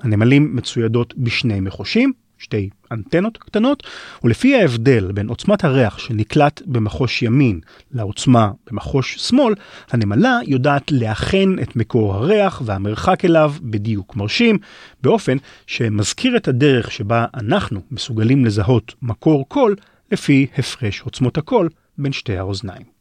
[0.00, 2.12] הנמלים מצוידות בשני מחושים,
[2.44, 3.82] שתי אנטנות קטנות,
[4.24, 7.60] ולפי ההבדל בין עוצמת הריח שנקלט במחוש ימין
[7.92, 9.54] לעוצמה במחוש שמאל,
[9.90, 14.58] הנמלה יודעת לאחן את מקור הריח והמרחק אליו בדיוק מרשים,
[15.02, 19.76] באופן שמזכיר את הדרך שבה אנחנו מסוגלים לזהות מקור קול
[20.12, 22.93] לפי הפרש עוצמות הקול בין שתי האוזניים.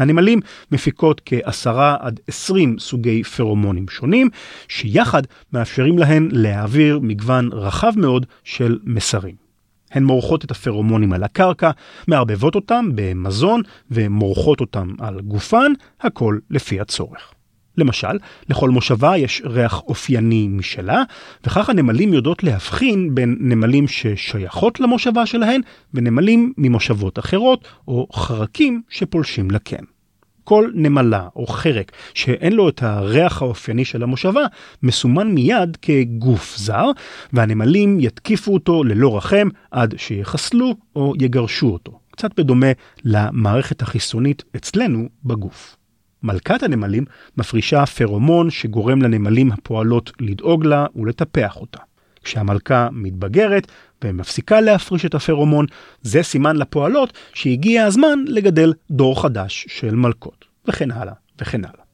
[0.00, 0.40] הנמלים
[0.72, 4.28] מפיקות כ-10 עד 20 סוגי פרומונים שונים,
[4.68, 9.34] שיחד מאפשרים להן להעביר מגוון רחב מאוד של מסרים.
[9.90, 11.70] הן מורחות את הפרומונים על הקרקע,
[12.08, 17.32] מערבבות אותם במזון ומורחות אותם על גופן, הכל לפי הצורך.
[17.80, 21.02] למשל, לכל מושבה יש ריח אופייני משלה,
[21.44, 25.60] וכך הנמלים יודעות להבחין בין נמלים ששייכות למושבה שלהן
[25.94, 29.84] ונמלים ממושבות אחרות, או חרקים שפולשים לקן.
[30.44, 34.40] כל נמלה או חרק שאין לו את הריח האופייני של המושבה,
[34.82, 36.86] מסומן מיד כגוף זר,
[37.32, 42.00] והנמלים יתקיפו אותו ללא רחם עד שיחסלו או יגרשו אותו.
[42.10, 42.72] קצת בדומה
[43.04, 45.76] למערכת החיסונית אצלנו בגוף.
[46.22, 47.04] מלכת הנמלים
[47.36, 51.78] מפרישה פרומון שגורם לנמלים הפועלות לדאוג לה ולטפח אותה.
[52.24, 53.66] כשהמלכה מתבגרת
[54.04, 55.66] ומפסיקה להפריש את הפרומון,
[56.02, 61.84] זה סימן לפועלות שהגיע הזמן לגדל דור חדש של מלכות, וכן הלאה וכן הלאה.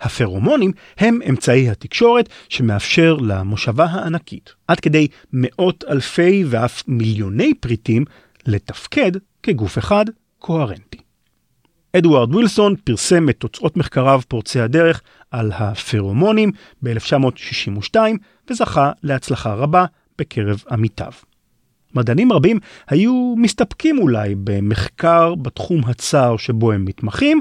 [0.00, 8.04] הפרומונים הם אמצעי התקשורת שמאפשר למושבה הענקית, עד כדי מאות אלפי ואף מיליוני פריטים,
[8.46, 10.04] לתפקד כגוף אחד
[10.38, 10.98] קוהרנטי.
[11.98, 16.52] אדוארד ווילסון פרסם את תוצאות מחקריו פורצי הדרך על הפרומונים
[16.82, 17.96] ב-1962
[18.50, 19.84] וזכה להצלחה רבה
[20.18, 21.12] בקרב עמיתיו.
[21.94, 27.40] מדענים רבים היו מסתפקים אולי במחקר בתחום הצר שבו הם מתמחים,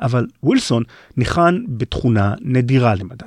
[0.00, 0.82] אבל ווילסון
[1.16, 3.24] ניחן בתכונה נדירה למדי.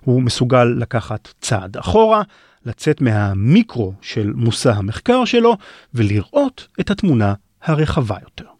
[0.00, 2.22] הוא מסוגל לקחת צעד אחורה,
[2.66, 5.56] לצאת מהמיקרו של מושא המחקר שלו
[5.94, 8.53] ולראות את התמונה הרחבה יותר.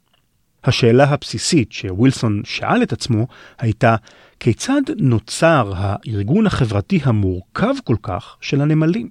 [0.64, 3.26] השאלה הבסיסית שווילסון שאל את עצמו
[3.58, 3.96] הייתה
[4.40, 9.08] כיצד נוצר הארגון החברתי המורכב כל כך של הנמלים?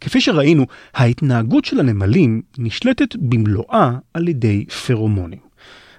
[0.00, 5.38] כפי שראינו, ההתנהגות של הנמלים נשלטת במלואה על ידי פרומונים.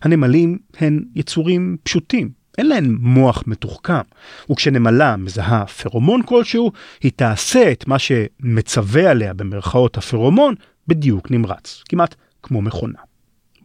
[0.01, 4.01] הנמלים הן יצורים פשוטים, אין להם מוח מתוחכם,
[4.51, 6.71] וכשנמלה מזהה פרומון כלשהו,
[7.01, 10.55] היא תעשה את מה שמצווה עליה במרכאות הפרומון
[10.87, 13.06] בדיוק נמרץ, כמעט כמו מכונה.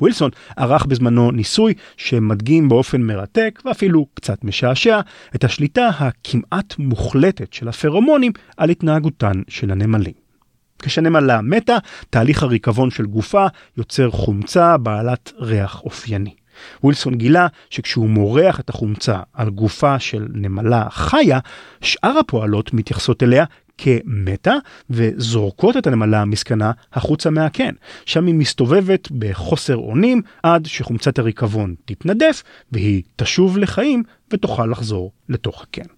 [0.03, 5.01] ווילסון ערך בזמנו ניסוי שמדגים באופן מרתק ואפילו קצת משעשע
[5.35, 10.13] את השליטה הכמעט מוחלטת של הפרומונים על התנהגותן של הנמלים.
[10.83, 11.77] כשנמלה מתה,
[12.11, 16.35] תהליך הריקבון של גופה יוצר חומצה בעלת ריח אופייני.
[16.85, 21.39] ווילסון גילה שכשהוא מורח את החומצה על גופה של נמלה חיה,
[21.81, 23.45] שאר הפועלות מתייחסות אליה
[23.83, 24.55] כמתה
[24.91, 27.75] וזורקות את הנמלה המסכנה החוצה מהקן.
[28.07, 34.03] שם היא מסתובבת בחוסר אונים עד שחומצת הריקבון תתנדף והיא תשוב לחיים
[34.33, 35.89] ותוכל לחזור לתוך הקן.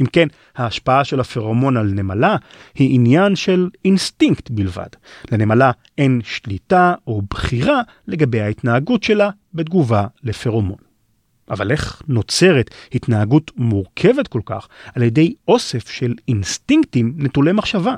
[0.00, 2.36] אם כן, ההשפעה של הפרומון על נמלה
[2.74, 4.88] היא עניין של אינסטינקט בלבד.
[5.32, 10.87] לנמלה אין שליטה או בחירה לגבי ההתנהגות שלה בתגובה לפרומון.
[11.50, 17.94] אבל איך נוצרת התנהגות מורכבת כל כך על ידי אוסף של אינסטינקטים נטולי מחשבה?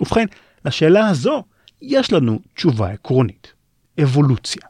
[0.00, 0.26] ובכן,
[0.64, 1.44] לשאלה הזו
[1.82, 3.52] יש לנו תשובה עקרונית.
[4.02, 4.62] אבולוציה.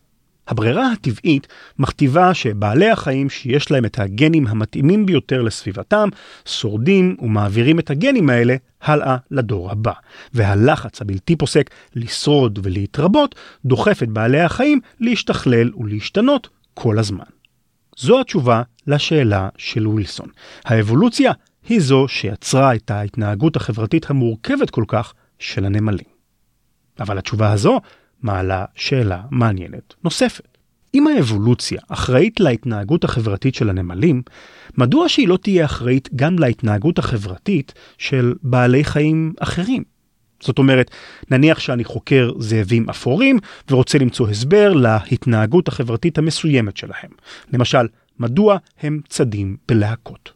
[0.48, 1.46] הברירה הטבעית
[1.78, 6.08] מכתיבה שבעלי החיים שיש להם את הגנים המתאימים ביותר לסביבתם,
[6.44, 9.92] שורדים ומעבירים את הגנים האלה הלאה לדור הבא.
[10.34, 17.24] והלחץ הבלתי פוסק לשרוד ולהתרבות דוחף את בעלי החיים להשתכלל ולהשתנות כל הזמן.
[17.96, 20.28] זו התשובה לשאלה של ווילסון.
[20.64, 21.32] האבולוציה
[21.68, 26.14] היא זו שיצרה את ההתנהגות החברתית המורכבת כל כך של הנמלים.
[27.00, 27.80] אבל התשובה הזו
[28.22, 30.48] מעלה שאלה מעניינת נוספת.
[30.94, 34.22] אם האבולוציה אחראית להתנהגות החברתית של הנמלים,
[34.78, 39.93] מדוע שהיא לא תהיה אחראית גם להתנהגות החברתית של בעלי חיים אחרים?
[40.40, 40.90] זאת אומרת,
[41.30, 43.38] נניח שאני חוקר זאבים אפורים
[43.70, 47.10] ורוצה למצוא הסבר להתנהגות החברתית המסוימת שלהם.
[47.52, 47.86] למשל,
[48.18, 50.32] מדוע הם צדים בלהקות.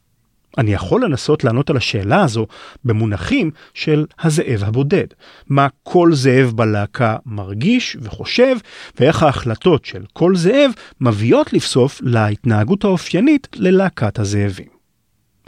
[0.59, 2.47] אני יכול לנסות לענות על השאלה הזו
[2.85, 5.07] במונחים של הזאב הבודד.
[5.49, 8.57] מה כל זאב בלהקה מרגיש וחושב,
[9.01, 10.71] ואיך ההחלטות של כל זאב
[11.01, 14.78] מביאות לבסוף להתנהגות האופיינית ללהקת הזאבים.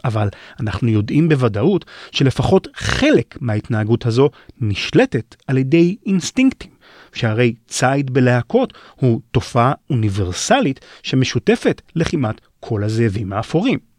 [0.05, 0.29] אבל
[0.61, 4.31] אנחנו יודעים בוודאות שלפחות חלק מההתנהגות הזו
[4.61, 6.71] נשלטת על ידי אינסטינקטים,
[7.13, 13.90] שהרי ציד בלהקות הוא תופעה אוניברסלית שמשותפת לכמעט כל הזאבים האפורים.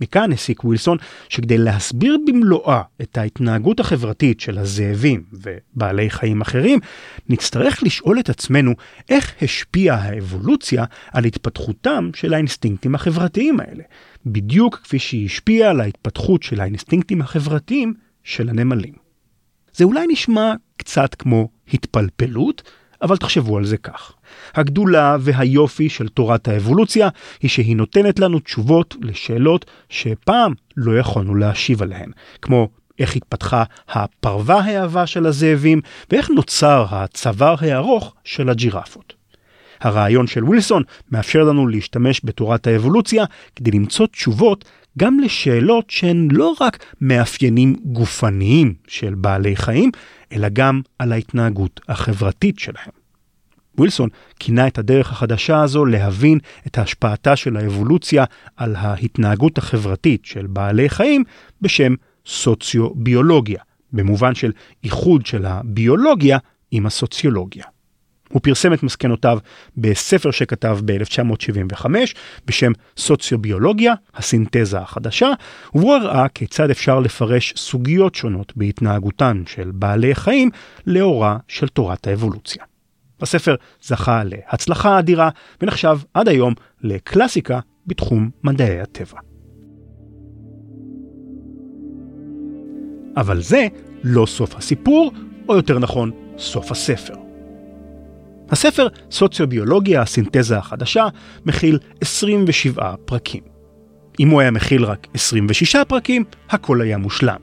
[0.00, 6.78] מכאן הסיק ווילסון שכדי להסביר במלואה את ההתנהגות החברתית של הזאבים ובעלי חיים אחרים,
[7.28, 8.72] נצטרך לשאול את עצמנו
[9.08, 13.82] איך השפיעה האבולוציה על התפתחותם של האינסטינקטים החברתיים האלה,
[14.26, 18.94] בדיוק כפי שהיא השפיעה על ההתפתחות של האינסטינקטים החברתיים של הנמלים.
[19.74, 22.62] זה אולי נשמע קצת כמו התפלפלות,
[23.04, 24.12] אבל תחשבו על זה כך.
[24.54, 27.08] הגדולה והיופי של תורת האבולוציה
[27.40, 32.10] היא שהיא נותנת לנו תשובות לשאלות שפעם לא יכולנו להשיב עליהן,
[32.42, 35.80] כמו איך התפתחה הפרווה העבה של הזאבים
[36.10, 39.14] ואיך נוצר הצוואר הארוך של הג'ירפות.
[39.80, 43.24] הרעיון של ווילסון מאפשר לנו להשתמש בתורת האבולוציה
[43.56, 44.64] כדי למצוא תשובות
[44.98, 49.90] גם לשאלות שהן לא רק מאפיינים גופניים של בעלי חיים,
[50.32, 53.04] אלא גם על ההתנהגות החברתית שלהם.
[53.78, 54.08] ווילסון
[54.38, 58.24] כינה את הדרך החדשה הזו להבין את השפעתה של האבולוציה
[58.56, 61.24] על ההתנהגות החברתית של בעלי חיים
[61.60, 61.94] בשם
[62.26, 63.62] סוציו-ביולוגיה,
[63.92, 64.52] במובן של
[64.84, 66.38] איחוד של הביולוגיה
[66.70, 67.64] עם הסוציולוגיה.
[68.34, 69.38] הוא פרסם את מסקנותיו
[69.76, 71.86] בספר שכתב ב-1975
[72.46, 75.32] בשם סוציוביולוגיה, הסינתזה החדשה,
[75.74, 80.50] ובו הראה כיצד אפשר לפרש סוגיות שונות בהתנהגותן של בעלי חיים
[80.86, 82.64] לאורה של תורת האבולוציה.
[83.20, 85.30] הספר זכה להצלחה אדירה
[85.62, 89.18] ונחשב עד היום לקלאסיקה בתחום מדעי הטבע.
[93.16, 93.66] אבל זה
[94.04, 95.12] לא סוף הסיפור,
[95.48, 97.14] או יותר נכון, סוף הספר.
[98.50, 101.06] הספר סוציוביולוגיה, הסינתזה החדשה,
[101.46, 103.54] מכיל 27 פרקים.
[104.20, 107.36] אם הוא היה מכיל רק 26 פרקים, הכל היה מושלם.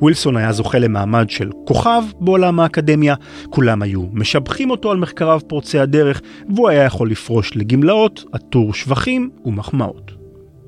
[0.00, 3.14] ווילסון היה זוכה למעמד של כוכב בעולם האקדמיה,
[3.50, 6.20] כולם היו משבחים אותו על מחקריו פורצי הדרך,
[6.54, 10.17] והוא היה יכול לפרוש לגמלאות, עטור שבחים ומחמאות.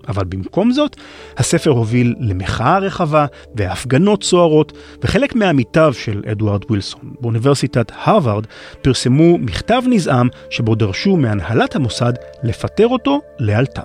[0.09, 0.97] אבל במקום זאת,
[1.37, 4.73] הספר הוביל למחאה רחבה והפגנות סוערות,
[5.03, 8.47] וחלק מעמיתיו של אדוארד ווילסון באוניברסיטת הרווארד
[8.83, 13.83] פרסמו מכתב נזעם שבו דרשו מהנהלת המוסד לפטר אותו לאלתר.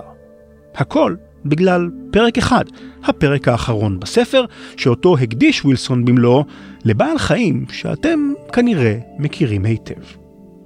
[0.74, 2.64] הכל בגלל פרק אחד,
[3.04, 4.44] הפרק האחרון בספר,
[4.76, 6.44] שאותו הקדיש ווילסון במלואו
[6.84, 10.02] לבעל חיים שאתם כנראה מכירים היטב,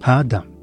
[0.03, 0.59] האדם.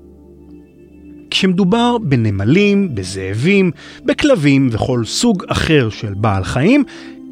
[1.29, 3.71] כשמדובר בנמלים, בזאבים,
[4.05, 6.83] בכלבים וכל סוג אחר של בעל חיים,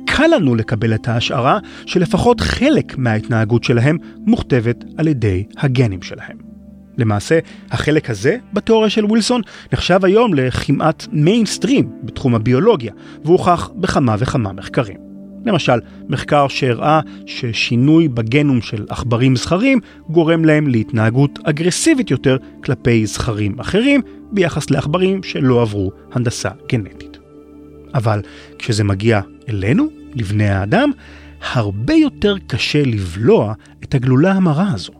[0.06, 6.38] קל לנו לקבל את ההשערה שלפחות חלק מההתנהגות שלהם מוכתבת על ידי הגנים שלהם.
[6.98, 7.40] למעשה,
[7.72, 9.42] החלק הזה בתיאוריה של ווילסון
[9.74, 12.94] נחשב היום לכמעט מיינסטרים בתחום הביולוגיה,
[13.26, 15.05] והוכח בכמה וכמה מחקרים.
[15.46, 15.80] למשל,
[16.10, 19.80] מחקר שהראה ששינוי בגנום של עכברים זכרים
[20.10, 27.18] גורם להם להתנהגות אגרסיבית יותר כלפי זכרים אחרים ביחס לעכברים שלא עברו הנדסה גנטית.
[27.94, 28.22] אבל
[28.60, 30.92] כשזה מגיע אלינו, לבני האדם,
[31.54, 34.94] הרבה יותר קשה לבלוע את הגלולה המרה הזו.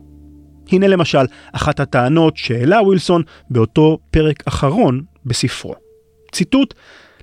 [0.72, 5.74] הנה למשל אחת הטענות שהעלה ווילסון באותו פרק אחרון בספרו.
[6.32, 6.74] ציטוט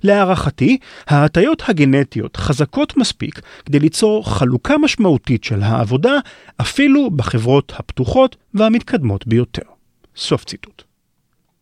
[0.04, 6.12] להערכתי, ההטיות הגנטיות חזקות מספיק כדי ליצור חלוקה משמעותית של העבודה
[6.60, 9.62] אפילו בחברות הפתוחות והמתקדמות ביותר.
[10.16, 10.82] סוף ציטוט.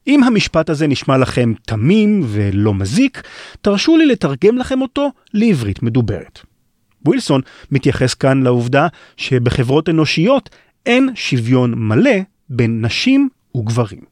[0.06, 3.22] אם המשפט הזה נשמע לכם תמים ולא מזיק,
[3.60, 6.40] תרשו לי לתרגם לכם אותו לעברית מדוברת.
[7.06, 7.40] ווילסון
[7.70, 8.86] מתייחס כאן לעובדה
[9.16, 10.50] שבחברות אנושיות
[10.86, 14.11] אין שוויון מלא בין נשים וגברים.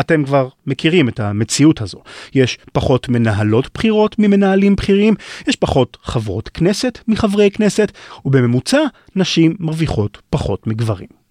[0.00, 1.98] אתם כבר מכירים את המציאות הזו.
[2.34, 5.14] יש פחות מנהלות בכירות ממנהלים בכירים,
[5.48, 7.92] יש פחות חברות כנסת מחברי כנסת,
[8.24, 8.80] ובממוצע
[9.16, 11.26] נשים מרוויחות פחות מגברים.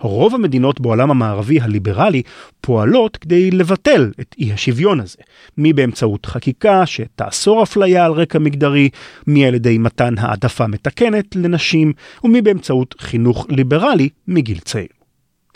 [0.00, 2.22] רוב המדינות בעולם המערבי הליברלי
[2.60, 5.18] פועלות כדי לבטל את אי השוויון הזה,
[5.58, 8.88] מי באמצעות חקיקה שתאסור אפליה על רקע מגדרי,
[9.26, 11.92] מי על ידי מתן העדפה מתקנת לנשים,
[12.24, 14.88] ומי באמצעות חינוך ליברלי מגיל צעיר.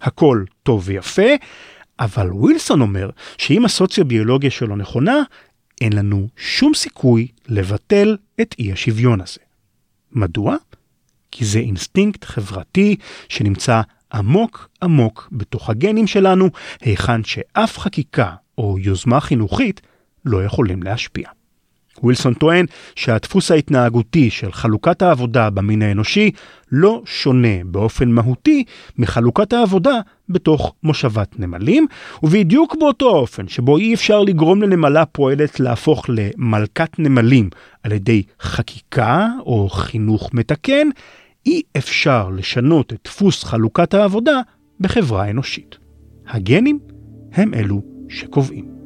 [0.02, 1.32] הכל טוב ויפה,
[2.00, 5.22] אבל ווילסון אומר שאם הסוציוביולוגיה שלו נכונה,
[5.80, 9.40] אין לנו שום סיכוי לבטל את אי השוויון הזה.
[10.12, 10.56] מדוע?
[11.30, 12.96] כי זה אינסטינקט חברתי
[13.28, 13.80] שנמצא
[14.12, 19.80] עמוק עמוק בתוך הגנים שלנו, היכן שאף חקיקה או יוזמה חינוכית
[20.24, 21.28] לא יכולים להשפיע.
[22.02, 22.66] ווילסון טוען
[22.96, 26.30] שהדפוס ההתנהגותי של חלוקת העבודה במין האנושי
[26.72, 28.64] לא שונה באופן מהותי
[28.98, 31.86] מחלוקת העבודה בתוך מושבת נמלים,
[32.22, 37.50] ובדיוק באותו האופן שבו אי אפשר לגרום לנמלה פועלת להפוך למלכת נמלים
[37.82, 40.88] על ידי חקיקה או חינוך מתקן,
[41.46, 44.40] אי אפשר לשנות את דפוס חלוקת העבודה
[44.80, 45.76] בחברה אנושית.
[46.28, 46.78] הגנים
[47.32, 48.79] הם אלו שקובעים.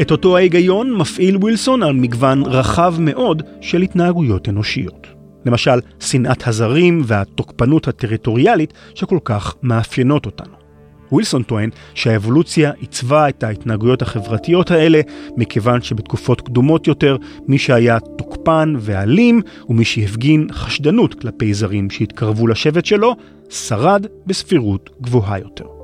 [0.00, 5.06] את אותו ההיגיון מפעיל ווילסון על מגוון רחב מאוד של התנהגויות אנושיות.
[5.46, 10.52] למשל, שנאת הזרים והתוקפנות הטריטוריאלית שכל כך מאפיינות אותנו.
[11.12, 15.00] ווילסון טוען שהאבולוציה עיצבה את ההתנהגויות החברתיות האלה,
[15.36, 17.16] מכיוון שבתקופות קדומות יותר,
[17.48, 23.16] מי שהיה תוקפן ואלים, ומי שהפגין חשדנות כלפי זרים שהתקרבו לשבט שלו,
[23.50, 25.79] שרד בספירות גבוהה יותר.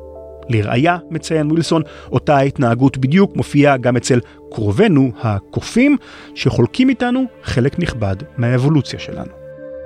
[0.48, 1.82] לראיה, מציין ווילסון,
[2.12, 4.20] אותה ההתנהגות בדיוק מופיעה גם אצל
[4.50, 5.96] קרובינו הקופים,
[6.34, 9.30] שחולקים איתנו חלק נכבד מהאבולוציה שלנו.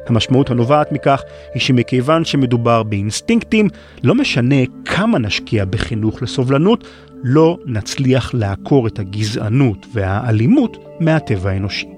[0.06, 1.22] המשמעות הנובעת מכך
[1.54, 3.68] היא שמכיוון שמדובר באינסטינקטים,
[4.02, 6.84] לא משנה כמה נשקיע בחינוך לסובלנות,
[7.22, 11.88] לא נצליח לעקור את הגזענות והאלימות מהטבע האנושי.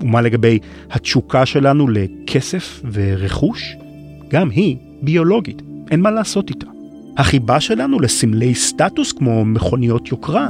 [0.00, 0.58] ומה לגבי
[0.90, 3.76] התשוקה שלנו לכסף ורכוש?
[4.28, 6.77] גם היא ביולוגית, אין מה לעשות איתה.
[7.18, 10.48] החיבה שלנו לסמלי סטטוס כמו מכוניות יוקרה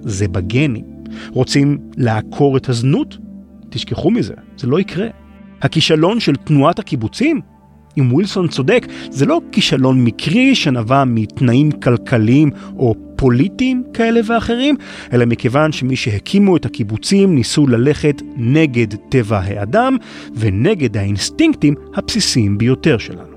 [0.00, 0.84] זה בגנים.
[1.30, 3.18] רוצים לעקור את הזנות?
[3.70, 5.06] תשכחו מזה, זה לא יקרה.
[5.62, 7.40] הכישלון של תנועת הקיבוצים?
[7.98, 14.76] אם ווילסון צודק, זה לא כישלון מקרי שנבע מתנאים כלכליים או פוליטיים כאלה ואחרים,
[15.12, 19.96] אלא מכיוון שמי שהקימו את הקיבוצים ניסו ללכת נגד טבע האדם
[20.34, 23.33] ונגד האינסטינקטים הבסיסיים ביותר שלנו.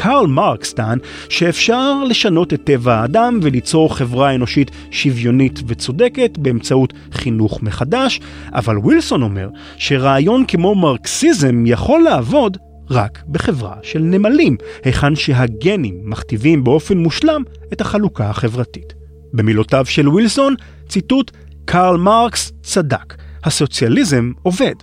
[0.00, 7.62] קרל מרקס טען שאפשר לשנות את טבע האדם וליצור חברה אנושית שוויונית וצודקת באמצעות חינוך
[7.62, 8.20] מחדש,
[8.52, 12.56] אבל ווילסון אומר שרעיון כמו מרקסיזם יכול לעבוד
[12.90, 17.42] רק בחברה של נמלים, היכן שהגנים מכתיבים באופן מושלם
[17.72, 18.94] את החלוקה החברתית.
[19.32, 20.54] במילותיו של ווילסון,
[20.88, 21.30] ציטוט,
[21.64, 24.74] קרל מרקס צדק, הסוציאליזם עובד,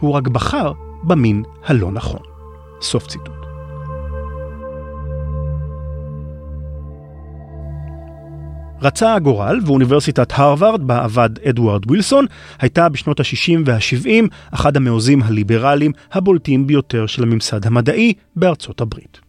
[0.00, 2.20] הוא רק בחר במין הלא נכון.
[2.80, 3.39] סוף ציטוט.
[8.82, 12.26] רצה הגורל ואוניברסיטת הרווארד בה עבד אדוארד ווילסון
[12.60, 19.20] הייתה בשנות ה-60 וה-70 אחד המעוזים הליברליים הבולטים ביותר של הממסד המדעי בארצות הברית.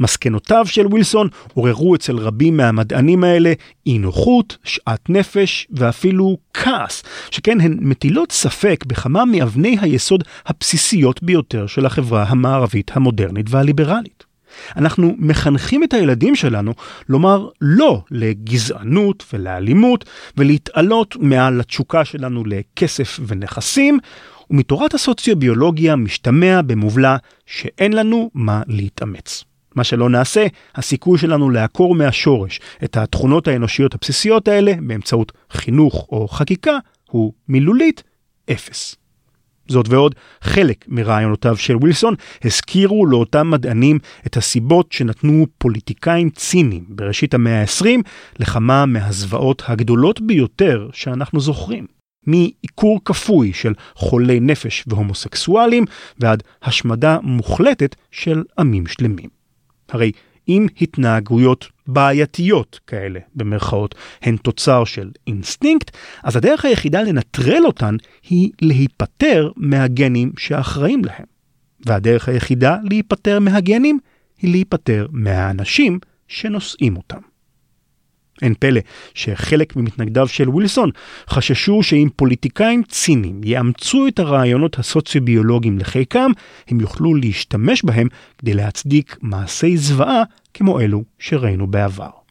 [0.00, 3.52] מסקנותיו של ווילסון עוררו אצל רבים מהמדענים האלה
[3.86, 11.66] אי נוחות, שאט נפש ואפילו כעס, שכן הן מטילות ספק בכמה מאבני היסוד הבסיסיות ביותר
[11.66, 14.33] של החברה המערבית המודרנית והליברלית.
[14.76, 16.72] אנחנו מחנכים את הילדים שלנו
[17.08, 20.04] לומר לא לגזענות ולאלימות
[20.36, 23.98] ולהתעלות מעל התשוקה שלנו לכסף ונכסים,
[24.50, 29.44] ומתורת הסוציוביולוגיה משתמע במובלע שאין לנו מה להתאמץ.
[29.74, 36.28] מה שלא נעשה, הסיכוי שלנו לעקור מהשורש את התכונות האנושיות הבסיסיות האלה באמצעות חינוך או
[36.28, 36.78] חקיקה
[37.10, 38.02] הוא מילולית
[38.50, 38.96] אפס.
[39.68, 47.34] זאת ועוד, חלק מרעיונותיו של ווילסון הזכירו לאותם מדענים את הסיבות שנתנו פוליטיקאים ציניים בראשית
[47.34, 47.86] המאה ה-20
[48.38, 51.86] לכמה מהזוועות הגדולות ביותר שאנחנו זוכרים.
[52.26, 55.84] מעיקור כפוי של חולי נפש והומוסקסואלים
[56.18, 59.30] ועד השמדה מוחלטת של עמים שלמים.
[59.88, 60.12] הרי
[60.48, 67.96] אם התנהגויות בעייתיות כאלה, במרכאות, הן תוצר של אינסטינקט, אז הדרך היחידה לנטרל אותן
[68.28, 71.26] היא להיפטר מהגנים שאחראים להם.
[71.86, 73.98] והדרך היחידה להיפטר מהגנים
[74.38, 77.33] היא להיפטר מהאנשים שנושאים אותם.
[78.42, 78.80] אין פלא
[79.14, 80.90] שחלק ממתנגדיו של ווילסון
[81.28, 86.30] חששו שאם פוליטיקאים ציניים יאמצו את הרעיונות הסוציו-ביולוגיים לחיקם,
[86.68, 88.08] הם יוכלו להשתמש בהם
[88.38, 90.22] כדי להצדיק מעשי זוועה
[90.54, 92.23] כמו אלו שראינו בעבר.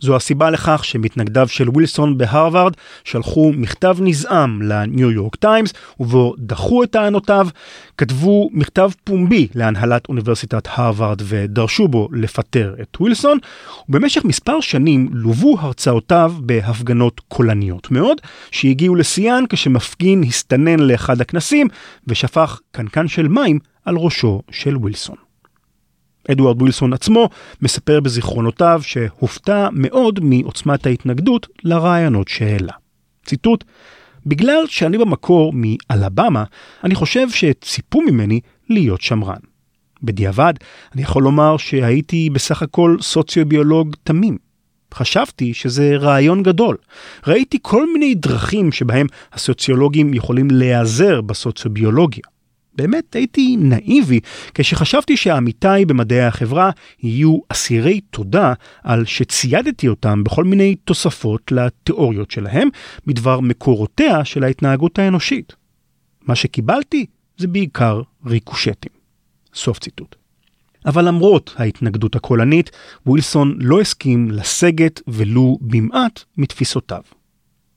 [0.00, 2.72] זו הסיבה לכך שמתנגדיו של ווילסון בהרווארד
[3.04, 7.48] שלחו מכתב נזעם לניו יורק טיימס ובו דחו את טענותיו,
[7.98, 13.38] כתבו מכתב פומבי להנהלת אוניברסיטת הרווארד ודרשו בו לפטר את ווילסון,
[13.88, 18.20] ובמשך מספר שנים לוו הרצאותיו בהפגנות קולניות מאוד,
[18.50, 21.68] שהגיעו לשיאן כשמפגין הסתנן לאחד הכנסים
[22.06, 25.27] ושפך קנקן של מים על ראשו של ווילסון.
[26.30, 27.28] אדוארד ווילסון עצמו
[27.62, 32.72] מספר בזיכרונותיו שהופתע מאוד מעוצמת ההתנגדות לרעיונות שהעלה.
[33.26, 33.64] ציטוט:
[34.26, 36.44] בגלל שאני במקור מאלבמה,
[36.84, 39.40] אני חושב שציפו ממני להיות שמרן.
[40.02, 40.54] בדיעבד,
[40.94, 44.38] אני יכול לומר שהייתי בסך הכל סוציו-ביולוג תמים.
[44.94, 46.76] חשבתי שזה רעיון גדול.
[47.26, 52.24] ראיתי כל מיני דרכים שבהם הסוציולוגים יכולים להיעזר בסוציוביולוגיה.
[52.78, 54.20] באמת הייתי נאיבי
[54.54, 56.70] כשחשבתי שעמיתיי במדעי החברה
[57.02, 58.52] יהיו אסירי תודה
[58.82, 62.68] על שציידתי אותם בכל מיני תוספות לתיאוריות שלהם
[63.06, 65.56] בדבר מקורותיה של ההתנהגות האנושית.
[66.22, 67.06] מה שקיבלתי
[67.36, 68.92] זה בעיקר ריקושטים.
[69.54, 70.16] סוף ציטוט.
[70.86, 72.70] אבל למרות ההתנגדות הקולנית,
[73.06, 77.02] ווילסון לא הסכים לסגת ולו במעט מתפיסותיו.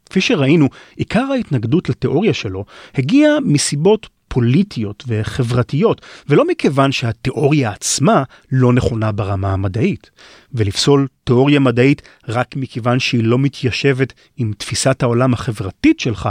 [0.06, 8.74] כפי שראינו, עיקר ההתנגדות לתיאוריה שלו הגיע מסיבות פוליטיות וחברתיות, ולא מכיוון שהתיאוריה עצמה לא
[8.74, 10.10] נכונה ברמה המדעית.
[10.54, 16.30] ולפסול תיאוריה מדעית רק מכיוון שהיא לא מתיישבת עם תפיסת העולם החברתית שלך,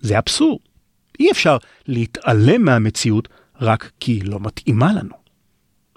[0.00, 0.58] זה אבסורד.
[1.20, 3.28] אי אפשר להתעלם מהמציאות
[3.60, 5.14] רק כי היא לא מתאימה לנו.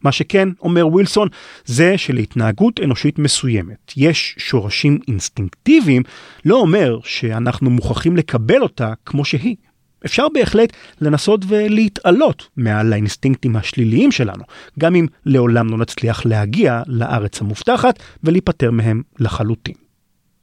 [0.04, 1.28] מה שכן, אומר ווילסון,
[1.66, 6.04] זה שלהתנהגות אנושית מסוימת יש שורשים אינסטינקטיביים,
[6.46, 9.56] לא אומר שאנחנו מוכרחים לקבל אותה כמו שהיא.
[10.06, 14.44] אפשר בהחלט לנסות ולהתעלות מעל האינסטינקטים השליליים שלנו,
[14.80, 19.76] גם אם לעולם לא נצליח להגיע לארץ המובטחת ולהיפטר מהם לחלוטין.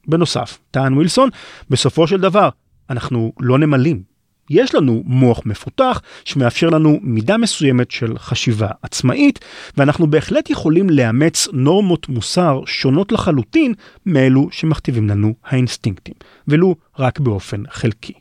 [0.07, 1.29] בנוסף, טען ווילסון,
[1.69, 2.49] בסופו של דבר,
[2.89, 4.17] אנחנו לא נמלים.
[4.49, 9.39] יש לנו מוח מפותח שמאפשר לנו מידה מסוימת של חשיבה עצמאית,
[9.77, 13.73] ואנחנו בהחלט יכולים לאמץ נורמות מוסר שונות לחלוטין
[14.05, 16.13] מאלו שמכתיבים לנו האינסטינקטים,
[16.47, 18.13] ולו רק באופן חלקי.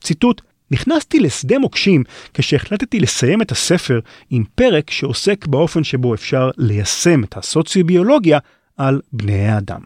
[0.00, 2.04] ציטוט נכנסתי לשדה מוקשים
[2.34, 4.00] כשהחלטתי לסיים את הספר
[4.30, 8.38] עם פרק שעוסק באופן שבו אפשר ליישם את הסוציוביולוגיה
[8.76, 9.80] על בני האדם.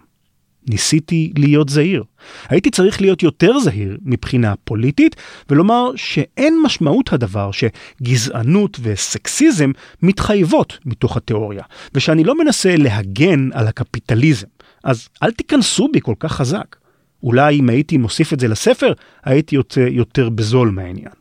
[0.69, 2.05] ניסיתי להיות זהיר.
[2.49, 5.17] הייתי צריך להיות יותר זהיר מבחינה פוליטית
[5.51, 9.71] ולומר שאין משמעות הדבר שגזענות וסקסיזם
[10.03, 11.63] מתחייבות מתוך התיאוריה,
[11.95, 14.47] ושאני לא מנסה להגן על הקפיטליזם.
[14.85, 16.77] אז אל תיכנסו בי כל כך חזק.
[17.25, 18.93] אולי אם הייתי מוסיף את זה לספר,
[19.25, 21.13] הייתי יוצא יותר בזול מהעניין.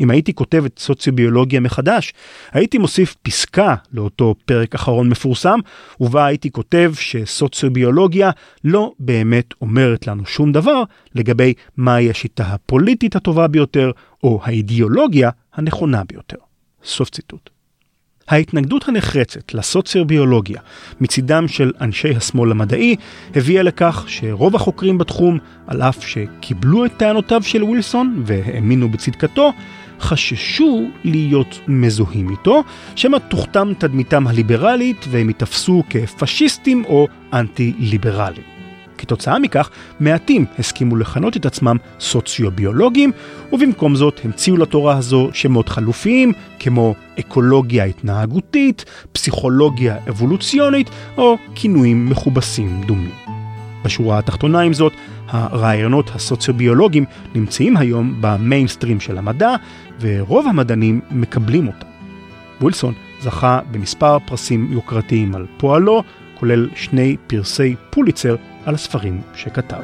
[0.00, 2.12] אם הייתי כותב את סוציוביולוגיה מחדש,
[2.52, 5.58] הייתי מוסיף פסקה לאותו פרק אחרון מפורסם,
[6.00, 8.30] ובה הייתי כותב שסוציוביולוגיה
[8.64, 10.82] לא באמת אומרת לנו שום דבר
[11.14, 13.90] לגבי מהי השיטה הפוליטית הטובה ביותר,
[14.24, 16.38] או האידיאולוגיה הנכונה ביותר.
[16.84, 17.53] סוף ציטוט.
[18.28, 20.60] ההתנגדות הנחרצת לסוציוביולוגיה
[21.00, 22.96] מצידם של אנשי השמאל המדעי
[23.34, 29.52] הביאה לכך שרוב החוקרים בתחום, על אף שקיבלו את טענותיו של ווילסון והאמינו בצדקתו,
[30.00, 32.64] חששו להיות מזוהים איתו,
[32.96, 38.53] שמא תוכתם תדמיתם הליברלית והם ייתפסו כפשיסטים או אנטי-ליברליים.
[38.98, 39.70] כתוצאה מכך,
[40.00, 43.12] מעטים הסכימו לכנות את עצמם סוציו-ביולוגים,
[43.52, 52.80] ובמקום זאת המציאו לתורה הזו שמות חלופיים, כמו אקולוגיה התנהגותית, פסיכולוגיה אבולוציונית, או כינויים מכובסים
[52.86, 53.10] דומים.
[53.84, 54.92] בשורה התחתונה עם זאת,
[55.28, 59.54] הרעיונות הסוציו-ביולוגיים נמצאים היום במיינסטרים של המדע,
[60.00, 61.86] ורוב המדענים מקבלים אותם.
[62.60, 66.02] ווילסון זכה במספר פרסים יוקרתיים על פועלו,
[66.38, 69.82] כולל שני פרסי פוליצר על הספרים שכתב.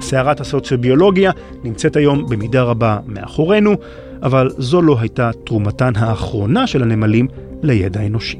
[0.00, 1.30] סערת הסוציוביולוגיה
[1.64, 3.76] נמצאת היום במידה רבה מאחורינו,
[4.22, 7.28] אבל זו לא הייתה תרומתן האחרונה של הנמלים
[7.62, 8.38] לידע האנושי.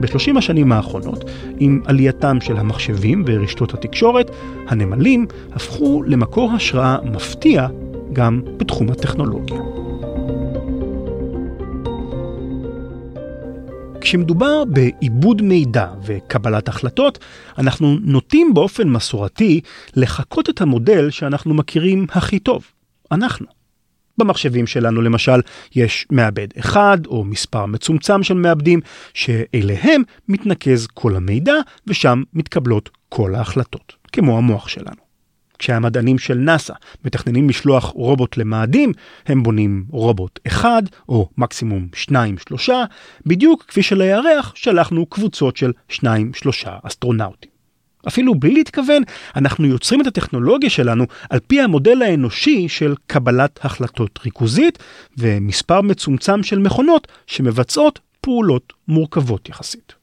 [0.00, 1.24] בשלושים השנים האחרונות,
[1.58, 4.30] עם עלייתם של המחשבים ורשתות התקשורת,
[4.68, 7.68] הנמלים הפכו למקור השראה מפתיע
[8.12, 9.60] גם בתחום הטכנולוגיה.
[14.00, 17.18] כשמדובר בעיבוד מידע וקבלת החלטות,
[17.58, 19.60] אנחנו נוטים באופן מסורתי
[19.96, 22.64] לחקות את המודל שאנחנו מכירים הכי טוב.
[23.12, 23.59] אנחנו.
[24.20, 25.40] במחשבים שלנו למשל
[25.74, 28.80] יש מעבד אחד או מספר מצומצם של מעבדים
[29.14, 31.54] שאליהם מתנקז כל המידע
[31.86, 35.10] ושם מתקבלות כל ההחלטות, כמו המוח שלנו.
[35.58, 36.72] כשהמדענים של נאסא
[37.04, 38.92] מתכננים לשלוח רובוט למאדים,
[39.26, 42.84] הם בונים רובוט אחד או מקסימום שניים שלושה,
[43.26, 47.59] בדיוק כפי שלירח שלחנו קבוצות של שניים שלושה אסטרונאוטים.
[48.08, 49.02] אפילו בלי להתכוון,
[49.36, 54.78] אנחנו יוצרים את הטכנולוגיה שלנו על פי המודל האנושי של קבלת החלטות ריכוזית
[55.18, 59.94] ומספר מצומצם של מכונות שמבצעות פעולות מורכבות יחסית.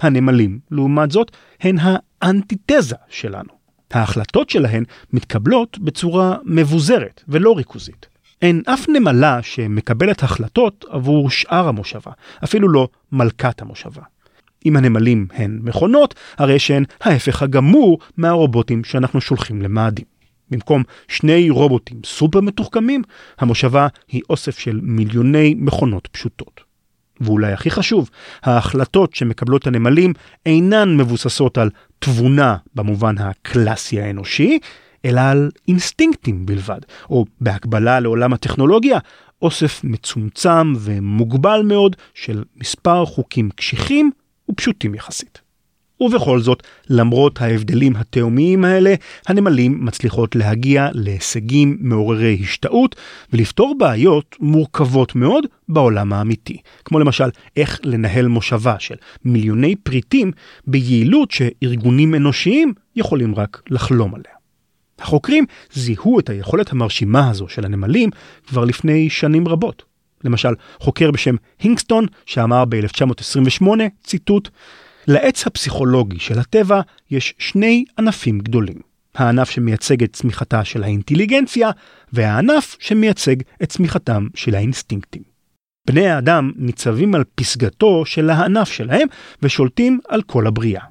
[0.00, 1.76] הנמלים, לעומת זאת, הן
[2.22, 3.60] האנטיתזה שלנו.
[3.90, 8.06] ההחלטות שלהן מתקבלות בצורה מבוזרת ולא ריכוזית.
[8.42, 12.12] אין אף נמלה שמקבלת החלטות עבור שאר המושבה,
[12.44, 14.02] אפילו לא מלכת המושבה.
[14.66, 20.04] אם הנמלים הן מכונות, הרי שהן ההפך הגמור מהרובוטים שאנחנו שולחים למאדים.
[20.50, 23.02] במקום שני רובוטים סופר מתוחכמים,
[23.38, 26.60] המושבה היא אוסף של מיליוני מכונות פשוטות.
[27.20, 28.10] ואולי הכי חשוב,
[28.42, 30.12] ההחלטות שמקבלות הנמלים
[30.46, 34.58] אינן מבוססות על תבונה במובן הקלאסי האנושי,
[35.04, 36.80] אלא על אינסטינקטים בלבד,
[37.10, 38.98] או בהקבלה לעולם הטכנולוגיה,
[39.42, 44.10] אוסף מצומצם ומוגבל מאוד של מספר חוקים קשיחים
[44.50, 45.40] ופשוטים יחסית.
[46.00, 48.94] ובכל זאת, למרות ההבדלים התאומיים האלה,
[49.28, 52.96] הנמלים מצליחות להגיע להישגים מעוררי השתאות
[53.32, 56.56] ולפתור בעיות מורכבות מאוד בעולם האמיתי.
[56.84, 58.94] כמו למשל, איך לנהל מושבה של
[59.24, 60.32] מיליוני פריטים
[60.66, 64.32] ביעילות שארגונים אנושיים יכולים רק לחלום עליה.
[64.98, 68.10] החוקרים זיהו את היכולת המרשימה הזו של הנמלים
[68.46, 69.89] כבר לפני שנים רבות.
[70.24, 73.66] למשל, חוקר בשם הינגסטון שאמר ב-1928,
[74.04, 74.48] ציטוט,
[75.06, 78.90] לעץ הפסיכולוגי של הטבע יש שני ענפים גדולים.
[79.14, 81.70] הענף שמייצג את צמיחתה של האינטליגנציה,
[82.12, 85.22] והענף שמייצג את צמיחתם של האינסטינקטים.
[85.86, 89.08] בני האדם ניצבים על פסגתו של הענף שלהם
[89.42, 90.82] ושולטים על כל הבריאה.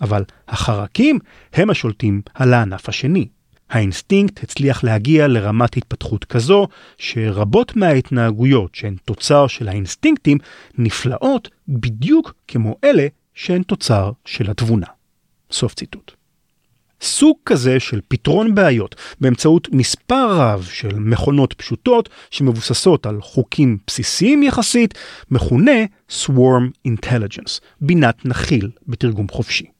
[0.00, 1.18] אבל החרקים
[1.52, 3.28] הם השולטים על הענף השני.
[3.74, 6.68] האינסטינקט הצליח להגיע לרמת התפתחות כזו,
[6.98, 10.38] שרבות מההתנהגויות שהן תוצר של האינסטינקטים
[10.78, 14.86] נפלאות בדיוק כמו אלה שהן תוצר של התבונה.
[15.50, 16.12] סוף ציטוט.
[17.00, 24.42] סוג כזה של פתרון בעיות באמצעות מספר רב של מכונות פשוטות שמבוססות על חוקים בסיסיים
[24.42, 24.94] יחסית,
[25.30, 29.73] מכונה Swarm Intelligence, בינת נחיל בתרגום חופשי.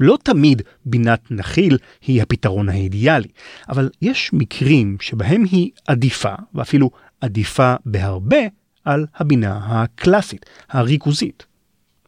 [0.00, 3.28] לא תמיד בינת נחיל היא הפתרון האידיאלי,
[3.68, 6.90] אבל יש מקרים שבהם היא עדיפה, ואפילו
[7.20, 8.40] עדיפה בהרבה,
[8.84, 11.46] על הבינה הקלאסית, הריכוזית.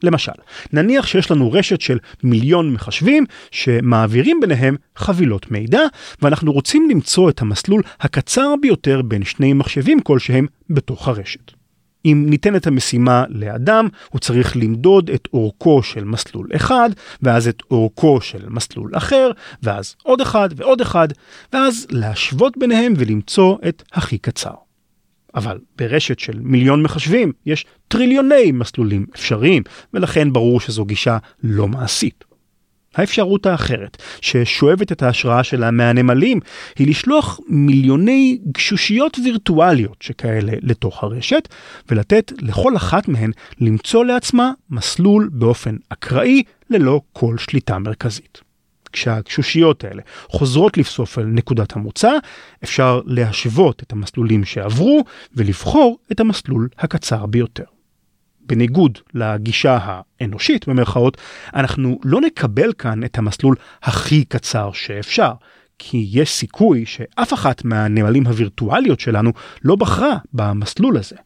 [0.03, 0.32] למשל,
[0.72, 5.80] נניח שיש לנו רשת של מיליון מחשבים שמעבירים ביניהם חבילות מידע,
[6.22, 11.57] ואנחנו רוצים למצוא את המסלול הקצר ביותר בין שני מחשבים כלשהם בתוך הרשת.
[12.12, 16.90] אם ניתנת המשימה לאדם, הוא צריך למדוד את אורכו של מסלול אחד,
[17.22, 19.30] ואז את אורכו של מסלול אחר,
[19.62, 21.09] ואז עוד אחד ועוד אחד,
[21.52, 24.54] ואז להשוות ביניהם ולמצוא את הכי קצר.
[25.34, 29.62] אבל ברשת של מיליון מחשבים יש טריליוני מסלולים אפשריים,
[29.94, 32.27] ולכן ברור שזו גישה לא מעשית.
[32.99, 36.40] האפשרות האחרת, ששואבת את ההשראה שלה מהנמלים,
[36.78, 41.49] היא לשלוח מיליוני גשושיות וירטואליות שכאלה לתוך הרשת,
[41.90, 43.30] ולתת לכל אחת מהן
[43.61, 48.40] למצוא לעצמה מסלול באופן אקראי ללא כל שליטה מרכזית.
[48.92, 52.12] כשהגשושיות האלה חוזרות לבסוף אל נקודת המוצא,
[52.64, 57.77] אפשר להשוות את המסלולים שעברו ולבחור את המסלול הקצר ביותר.
[58.49, 61.16] בניגוד לגישה האנושית במרכאות,
[61.55, 65.32] אנחנו לא נקבל כאן את המסלול הכי קצר שאפשר,
[65.78, 69.32] כי יש סיכוי שאף אחת מהנמלים הווירטואליות שלנו
[69.64, 71.16] לא בחרה במסלול הזה.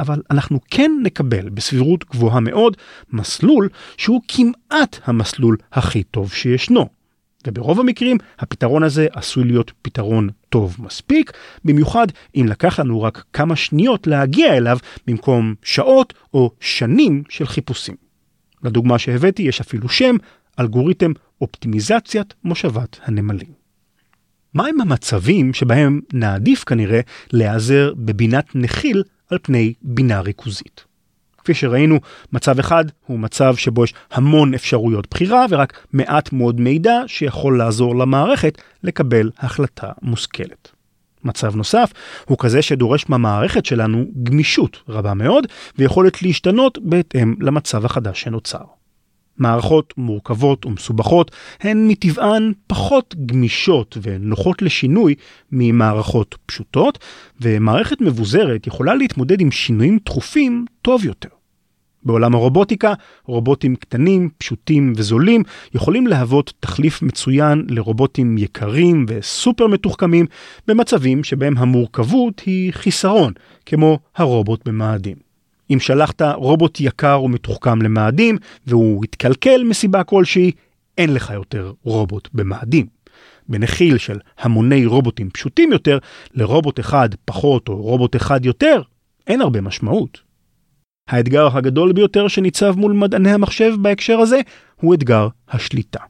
[0.00, 2.76] אבל אנחנו כן נקבל בסבירות גבוהה מאוד
[3.12, 6.99] מסלול שהוא כמעט המסלול הכי טוב שישנו.
[7.46, 11.32] וברוב המקרים הפתרון הזה עשוי להיות פתרון טוב מספיק,
[11.64, 17.94] במיוחד אם לקח לנו רק כמה שניות להגיע אליו במקום שעות או שנים של חיפושים.
[18.62, 20.16] לדוגמה שהבאתי יש אפילו שם,
[20.60, 23.60] אלגוריתם אופטימיזציית מושבת הנמלים.
[24.54, 27.00] מהם המצבים שבהם נעדיף כנראה
[27.32, 30.89] להיעזר בבינת נחיל על פני בינה ריכוזית?
[31.44, 32.00] כפי שראינו,
[32.32, 37.96] מצב אחד הוא מצב שבו יש המון אפשרויות בחירה ורק מעט מאוד מידע שיכול לעזור
[37.96, 40.72] למערכת לקבל החלטה מושכלת.
[41.24, 41.92] מצב נוסף
[42.26, 45.46] הוא כזה שדורש מהמערכת שלנו גמישות רבה מאוד
[45.78, 48.79] ויכולת להשתנות בהתאם למצב החדש שנוצר.
[49.40, 51.30] מערכות מורכבות ומסובכות
[51.60, 55.14] הן מטבען פחות גמישות ונוחות לשינוי
[55.52, 56.98] ממערכות פשוטות,
[57.40, 61.28] ומערכת מבוזרת יכולה להתמודד עם שינויים תכופים טוב יותר.
[62.02, 65.42] בעולם הרובוטיקה, רובוטים קטנים, פשוטים וזולים
[65.74, 70.26] יכולים להוות תחליף מצוין לרובוטים יקרים וסופר מתוחכמים
[70.66, 73.32] במצבים שבהם המורכבות היא חיסרון,
[73.66, 75.29] כמו הרובוט במאדים.
[75.70, 80.52] אם שלחת רובוט יקר ומתוחכם למאדים והוא התקלקל מסיבה כלשהי,
[80.98, 82.86] אין לך יותר רובוט במאדים.
[83.48, 85.98] בנחיל של המוני רובוטים פשוטים יותר,
[86.34, 88.82] לרובוט אחד פחות או רובוט אחד יותר,
[89.26, 90.20] אין הרבה משמעות.
[91.08, 94.40] האתגר הגדול ביותר שניצב מול מדעני המחשב בהקשר הזה
[94.76, 96.00] הוא אתגר השליטה.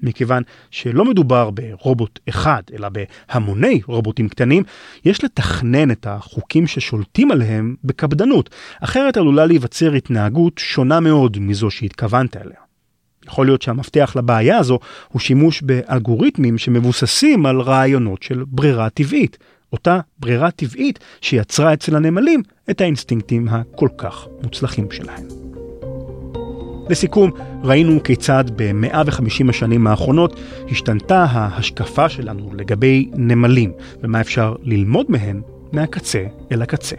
[0.00, 4.62] מכיוון שלא מדובר ברובוט אחד, אלא בהמוני רובוטים קטנים,
[5.04, 12.36] יש לתכנן את החוקים ששולטים עליהם בקפדנות, אחרת עלולה להיווצר התנהגות שונה מאוד מזו שהתכוונת
[12.36, 12.66] אליה.
[13.26, 14.78] יכול להיות שהמפתח לבעיה הזו
[15.08, 19.38] הוא שימוש באלגוריתמים שמבוססים על רעיונות של ברירה טבעית,
[19.72, 25.45] אותה ברירה טבעית שיצרה אצל הנמלים את האינסטינקטים הכל כך מוצלחים שלהם.
[26.90, 27.30] לסיכום,
[27.62, 33.72] ראינו כיצד ב-150 השנים האחרונות השתנתה ההשקפה שלנו לגבי נמלים
[34.02, 35.40] ומה אפשר ללמוד מהן
[35.72, 36.96] מהקצה אל הקצה.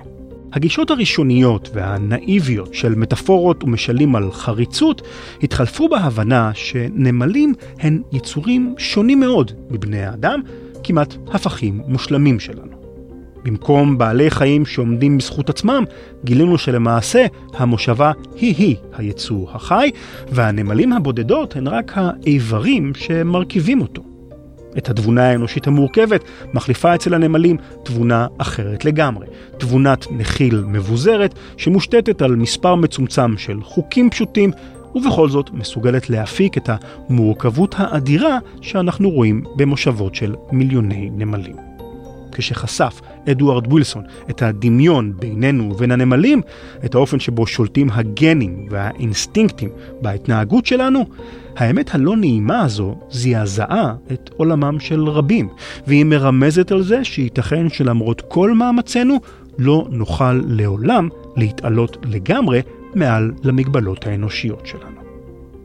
[0.53, 5.01] הגישות הראשוניות והנאיביות של מטאפורות ומשלים על חריצות
[5.43, 10.41] התחלפו בהבנה שנמלים הן יצורים שונים מאוד מבני האדם,
[10.83, 12.76] כמעט הפכים מושלמים שלנו.
[13.47, 15.83] במקום בעלי חיים שעומדים בזכות עצמם,
[16.23, 19.91] גילינו שלמעשה המושבה היא-היא היצור החי,
[20.31, 24.03] והנמלים הבודדות הן רק האיברים שמרכיבים אותו.
[24.77, 26.23] את התבונה האנושית המורכבת
[26.53, 29.27] מחליפה אצל הנמלים תבונה אחרת לגמרי.
[29.57, 34.51] תבונת נחיל מבוזרת שמושתתת על מספר מצומצם של חוקים פשוטים
[34.95, 41.66] ובכל זאת מסוגלת להפיק את המורכבות האדירה שאנחנו רואים במושבות של מיליוני נמלים.
[42.37, 46.41] כשחשף אדוארד ווילסון את הדמיון בינינו ובין הנמלים,
[46.85, 49.69] את האופן שבו שולטים הגנים והאינסטינקטים
[50.01, 51.05] בהתנהגות שלנו,
[51.55, 55.49] האמת הלא נעימה הזו זעזעה את עולמם של רבים,
[55.87, 59.19] והיא מרמזת על זה שייתכן שלמרות כל מאמצינו,
[59.57, 62.61] לא נוכל לעולם להתעלות לגמרי
[62.95, 64.97] מעל למגבלות האנושיות שלנו.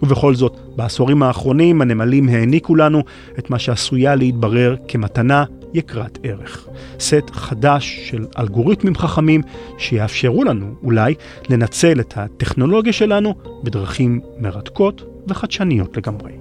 [0.03, 3.03] ובכל זאת, בעשורים האחרונים הנמלים העניקו לנו
[3.39, 5.45] את מה שעשויה להתברר כמתנה
[5.75, 6.68] יקרת ערך.
[7.01, 9.41] סט חדש של אלגוריתמים חכמים
[9.79, 11.14] שיאפשרו לנו אולי
[11.49, 16.33] לנצל את הטכנולוגיה שלנו בדרכים מרתקות וחדשניות לגמרי.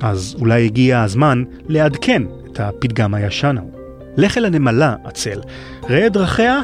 [0.00, 3.70] אז אולי הגיע הזמן לעדכן את הפתגם הישן ההוא.
[4.16, 5.40] לך אל הנמלה, עצל,
[5.88, 6.60] ראה דרכיה,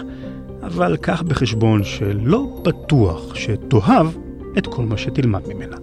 [0.62, 4.06] אבל קח בחשבון שלא בטוח שתאהב
[4.58, 5.76] את כל מה שתלמד ממנה.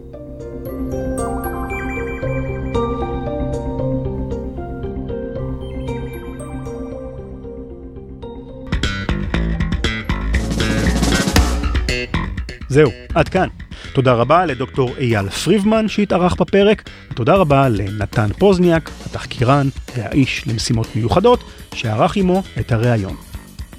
[12.73, 13.47] זהו, עד כאן.
[13.93, 21.43] תודה רבה לדוקטור אייל פריבמן שהתארח בפרק, ותודה רבה לנתן פוזניאק, התחקירן והאיש למשימות מיוחדות,
[21.73, 23.15] שערך עמו את הריאיון.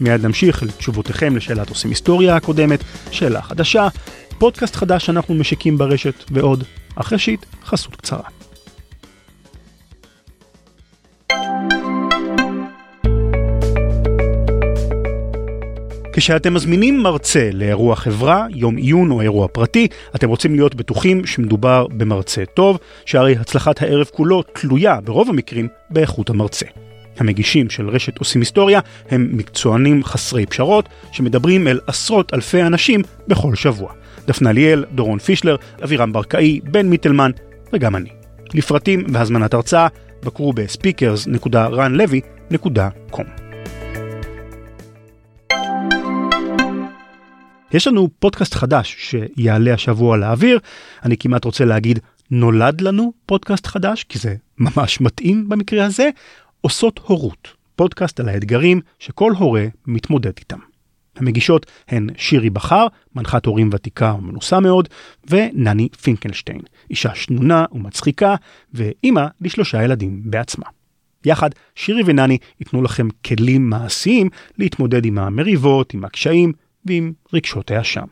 [0.00, 3.88] מיד נמשיך לתשובותיכם לשאלת עושים היסטוריה הקודמת, שאלה חדשה,
[4.38, 6.64] פודקאסט חדש שאנחנו משיקים ברשת ועוד.
[6.96, 8.43] אך ראשית, חסות קצרה.
[16.16, 21.86] כשאתם מזמינים מרצה לאירוע חברה, יום עיון או אירוע פרטי, אתם רוצים להיות בטוחים שמדובר
[21.86, 26.66] במרצה טוב, שהרי הצלחת הערב כולו תלויה, ברוב המקרים, באיכות המרצה.
[27.18, 33.54] המגישים של רשת עושים היסטוריה הם מקצוענים חסרי פשרות, שמדברים אל עשרות אלפי אנשים בכל
[33.54, 33.92] שבוע.
[34.26, 37.30] דפנה ליאל, דורון פישלר, אבירם ברקאי, בן מיטלמן
[37.72, 38.10] וגם אני.
[38.54, 39.86] לפרטים והזמנת הרצאה,
[40.22, 43.43] בקרו ב-speakers.ranlevy.com.
[47.74, 50.58] יש לנו פודקאסט חדש שיעלה השבוע לאוויר,
[51.04, 51.98] אני כמעט רוצה להגיד
[52.30, 56.10] נולד לנו פודקאסט חדש, כי זה ממש מתאים במקרה הזה,
[56.60, 60.58] עושות הורות, פודקאסט על האתגרים שכל הורה מתמודד איתם.
[61.16, 64.88] המגישות הן שירי בכר, מנחת הורים ותיקה ומנוסה מאוד,
[65.30, 66.60] ונני פינקלשטיין,
[66.90, 68.34] אישה שנונה ומצחיקה,
[68.74, 70.66] ואימא לשלושה ילדים בעצמה.
[71.24, 76.52] יחד, שירי ונני ייתנו לכם כלים מעשיים להתמודד עם המריבות, עם הקשיים
[76.86, 78.04] ועם רגשות האשם.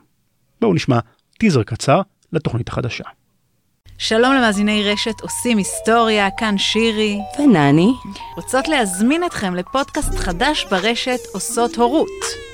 [0.61, 0.99] בואו נשמע
[1.39, 2.01] טיזר קצר
[2.33, 3.05] לתוכנית החדשה.
[3.99, 7.19] שלום למאזיני רשת עושים היסטוריה, כאן שירי.
[7.39, 7.93] ונני.
[8.37, 12.09] רוצות להזמין אתכם לפודקאסט חדש ברשת עושות הורות.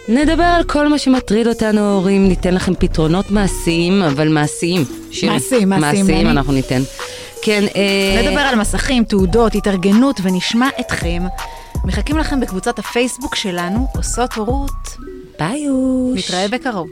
[0.09, 4.83] נדבר על כל מה שמטריד אותנו ההורים, ניתן לכם פתרונות מעשיים, אבל מעשיים.
[5.11, 5.33] שירי.
[5.33, 6.81] מעשיים, מעשיים, מעשיים אני- אנחנו ניתן.
[7.43, 8.23] כן, אה...
[8.29, 11.23] נדבר על מסכים, תעודות, התארגנות, ונשמע אתכם.
[11.85, 14.97] מחכים לכם בקבוצת הפייסבוק שלנו, עושות הורות.
[15.39, 16.31] ביי יוש.
[16.31, 16.89] נתראה בקרוב.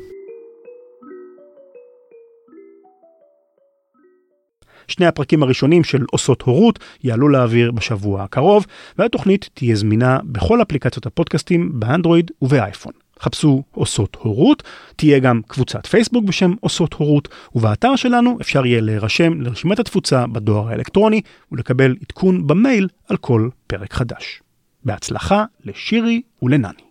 [4.88, 8.66] שני הפרקים הראשונים של עושות הורות יעלו לאוויר בשבוע הקרוב,
[8.99, 12.92] והתוכנית תהיה זמינה בכל אפליקציות הפודקאסטים באנדרואיד ובאייפון.
[13.20, 14.62] חפשו עושות הורות,
[14.97, 20.68] תהיה גם קבוצת פייסבוק בשם עושות הורות, ובאתר שלנו אפשר יהיה להירשם לרשימת התפוצה בדואר
[20.68, 21.20] האלקטרוני
[21.53, 24.42] ולקבל עדכון במייל על כל פרק חדש.
[24.84, 26.86] בהצלחה לשירי ולנני.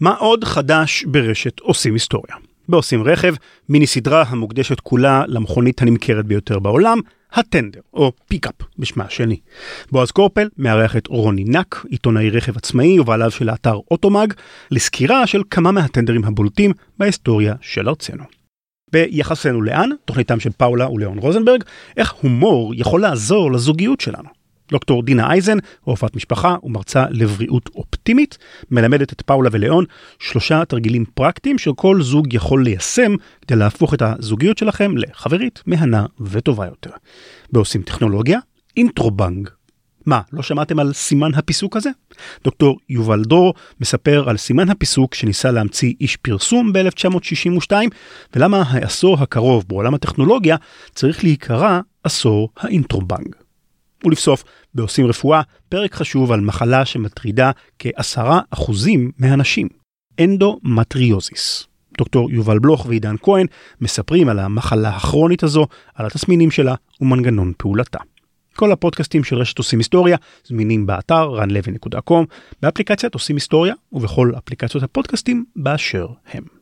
[0.00, 2.34] מה עוד חדש ברשת עושים היסטוריה?
[2.68, 3.34] בעושים רכב,
[3.68, 6.98] מיני סדרה המוקדשת כולה למכונית הנמכרת ביותר בעולם,
[7.32, 9.40] הטנדר, או פיקאפ בשמה השני.
[9.92, 14.34] בועז קורפל מארח את רוני נק, עיתונאי רכב עצמאי ובעליו של האתר אוטומאג,
[14.70, 18.24] לסקירה של כמה מהטנדרים הבולטים בהיסטוריה של ארצנו.
[18.92, 21.64] ביחסינו לאן, תוכניתם של פאולה וליאון רוזנברג,
[21.96, 24.37] איך הומור יכול לעזור לזוגיות שלנו.
[24.70, 28.38] דוקטור דינה אייזן, רופאת משפחה ומרצה לבריאות אופטימית,
[28.70, 29.84] מלמדת את פאולה וליאון
[30.18, 33.14] שלושה תרגילים פרקטיים שכל זוג יכול ליישם
[33.46, 36.90] כדי להפוך את הזוגיות שלכם לחברית, מהנה וטובה יותר.
[37.52, 38.38] בעושים טכנולוגיה,
[38.76, 39.48] אינטרובנג.
[40.06, 41.90] מה, לא שמעתם על סימן הפיסוק הזה?
[42.44, 47.72] דוקטור יובל דרור מספר על סימן הפיסוק שניסה להמציא איש פרסום ב-1962,
[48.36, 50.56] ולמה העשור הקרוב בעולם הטכנולוגיה
[50.94, 53.34] צריך להיקרא עשור האינטרובנג.
[54.04, 54.44] ולבסוף,
[54.74, 59.68] בעושים רפואה, פרק חשוב על מחלה שמטרידה כעשרה אחוזים מהנשים,
[60.20, 61.66] אנדומטריוזיס.
[61.98, 63.46] דוקטור יובל בלוך ועידן כהן
[63.80, 67.98] מספרים על המחלה הכרונית הזו, על התסמינים שלה ומנגנון פעולתה.
[68.56, 72.24] כל הפודקאסטים של רשת עושים היסטוריה זמינים באתר ranlevy.com,
[72.62, 76.57] באפליקציית עושים היסטוריה ובכל אפליקציות הפודקאסטים באשר הם.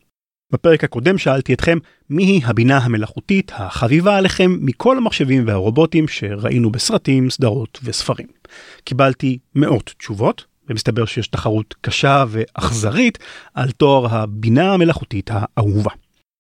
[0.53, 1.79] בפרק הקודם שאלתי אתכם
[2.11, 8.27] מיהי הבינה המלאכותית החביבה עליכם מכל המחשבים והרובוטים שראינו בסרטים, סדרות וספרים.
[8.85, 13.19] קיבלתי מאות תשובות, ומסתבר שיש תחרות קשה ואכזרית
[13.55, 15.91] על תואר הבינה המלאכותית האהובה.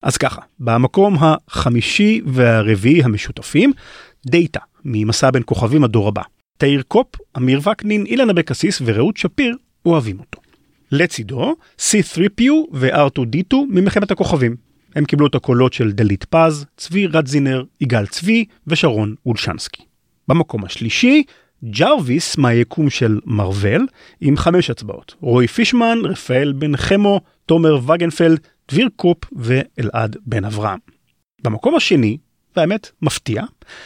[0.03, 3.73] אז ככה, במקום החמישי והרביעי המשותפים,
[4.27, 6.23] דאטה, ממסע בין כוכבים הדור הבא.
[6.59, 10.46] תאיר קופ, אמיר וקנין, אילן אבקסיס ורעות שפיר אוהבים אותו.
[10.93, 14.57] לצידו, C3PO ו-R2D2 ממלחמת הכוכבים.
[14.97, 19.83] הם קיבלו את הקולות של דלית פז, צבי רדזינר, יגאל צבי ושרון אולשנסקי.
[20.29, 21.23] במקום השלישי,
[21.65, 23.87] ג'רוויס מהיקום של מרוויל,
[24.21, 25.15] עם חמש הצבעות.
[25.21, 30.79] רועי פישמן, רפאל בן חמו, תומר וגנפלד, דביר קופ ואלעד בן אברהם.
[31.43, 32.19] במקום השני,
[32.57, 33.43] והאמת מפתיע,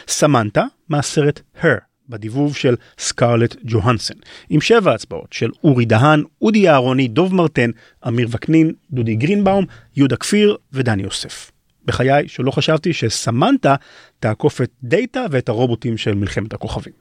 [0.07, 4.17] סמנטה מהסרט Her, בדיבוב של סקרלט ג'והנסון,
[4.49, 7.69] עם שבע הצבעות של אורי דהן, אודי אהרוני, דוב מרטן,
[8.07, 11.51] אמיר וקנין, דודי גרינבאום, יהודה כפיר ודני יוסף.
[11.85, 13.75] בחיי שלא חשבתי שסמנטה
[14.19, 16.93] תעקוף את דאטה ואת הרובוטים של מלחמת הכוכבים.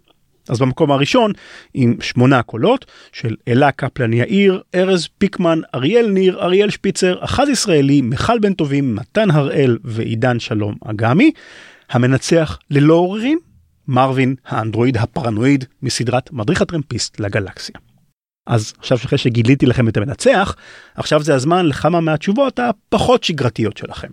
[0.49, 1.33] אז במקום הראשון,
[1.75, 8.01] עם שמונה קולות של אלה קפלן יאיר, ארז פיקמן, אריאל ניר, אריאל שפיצר, אחז ישראלי,
[8.03, 11.31] מיכל בן טובים, מתן הראל ועידן שלום אגמי,
[11.91, 13.39] המנצח ללא עוררין,
[13.91, 17.77] מרווין האנדרואיד הפרנואיד מסדרת מדריך הטרמפיסט לגלקסיה.
[18.47, 20.57] אז עכשיו שאחרי שגיליתי לכם את המנצח,
[20.95, 24.09] עכשיו זה הזמן לכמה מהתשובות הפחות שגרתיות שלכם.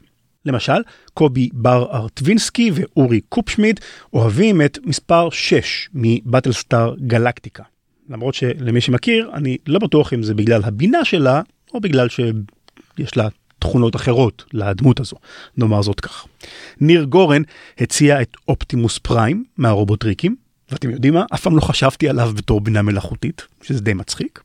[0.45, 0.81] למשל,
[1.13, 3.79] קובי בר ארטווינסקי ואורי קופשמיד
[4.13, 7.63] אוהבים את מספר 6 מבטלסטאר גלקטיקה.
[8.09, 11.41] למרות שלמי שמכיר, אני לא בטוח אם זה בגלל הבינה שלה,
[11.73, 13.27] או בגלל שיש לה
[13.67, 15.15] תכונות אחרות לדמות הזו,
[15.57, 16.25] נאמר זאת כך.
[16.81, 17.41] ניר גורן
[17.79, 20.35] הציע את אופטימוס פריים מהרובוטריקים,
[20.71, 21.25] ואתם יודעים מה?
[21.33, 24.43] אף פעם לא חשבתי עליו בתור בינה מלאכותית, שזה די מצחיק.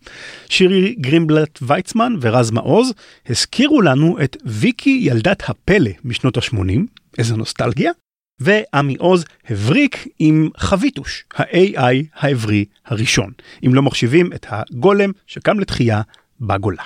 [0.48, 2.92] שירי גרינבלט ויצמן ורז מעוז
[3.28, 6.80] הזכירו לנו את ויקי ילדת הפלא משנות ה-80,
[7.18, 7.92] איזה נוסטלגיה,
[8.40, 13.30] ועמי עוז הבריק עם חביטוש, ה-AI העברי הראשון,
[13.66, 16.02] אם לא מחשיבים את הגולם שקם לתחייה
[16.40, 16.82] בגולה.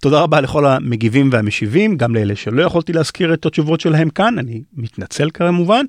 [0.00, 4.62] תודה רבה לכל המגיבים והמשיבים, גם לאלה שלא יכולתי להזכיר את התשובות שלהם כאן, אני
[4.76, 5.84] מתנצל כמובן.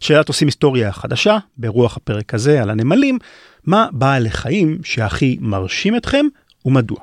[0.00, 3.18] שאלת עושים היסטוריה חדשה, ברוח הפרק הזה על הנמלים,
[3.64, 6.26] מה בעל החיים שהכי מרשים אתכם
[6.64, 6.98] ומדוע?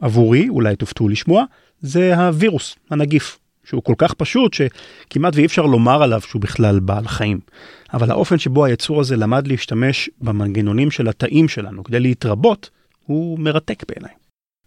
[0.00, 1.44] עבורי, אולי תופתעו לשמוע,
[1.80, 7.08] זה הווירוס, הנגיף, שהוא כל כך פשוט שכמעט ואי אפשר לומר עליו שהוא בכלל בעל
[7.08, 7.40] חיים.
[7.94, 12.70] אבל האופן שבו היצור הזה למד להשתמש במנגנונים של התאים שלנו כדי להתרבות,
[13.06, 14.21] הוא מרתק בעיניי.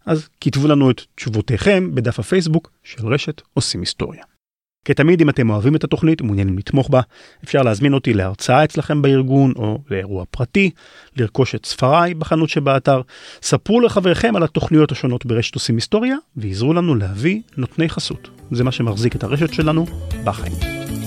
[0.06, 4.22] אז כתבו לנו את תשובותיכם בדף הפייסבוק של רשת עושים היסטוריה.
[4.84, 7.00] כתמיד, אם אתם אוהבים את התוכנית ומעוניינים לתמוך בה,
[7.44, 10.70] אפשר להזמין אותי להרצאה אצלכם בארגון או לאירוע פרטי,
[11.16, 13.00] לרכוש את ספריי בחנות שבאתר.
[13.42, 18.28] ספרו לחבריכם על התוכניות השונות ברשת עושים היסטוריה, ועזרו לנו להביא נותני חסות.
[18.50, 19.86] זה מה שמחזיק את הרשת שלנו
[20.24, 21.05] בחיים.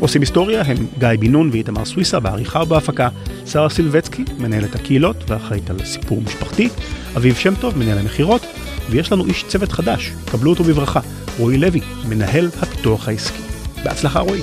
[0.00, 3.08] עושים היסטוריה הם גיא בן נון ואיתמר סוויסה בעריכה ובהפקה,
[3.46, 6.68] שרה סילבצקי, מנהלת הקהילות ואחראית על סיפור משפחתי,
[7.16, 8.46] אביב שם טוב, מנהל המכירות,
[8.90, 11.00] ויש לנו איש צוות חדש, קבלו אותו בברכה,
[11.38, 13.42] רועי לוי, מנהל הפיתוח העסקי.
[13.84, 14.40] בהצלחה רועי.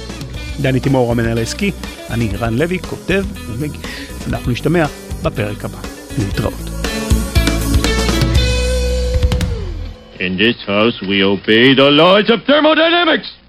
[0.62, 1.72] דני תימור המנהל העסקי,
[2.10, 3.82] אני רן לוי, כותב ומגיש.
[4.28, 4.86] אנחנו נשתמע
[5.24, 5.78] בפרק הבא.
[6.18, 6.54] להתראות.
[10.20, 13.38] In this house, we obey the laws of thermodynamics.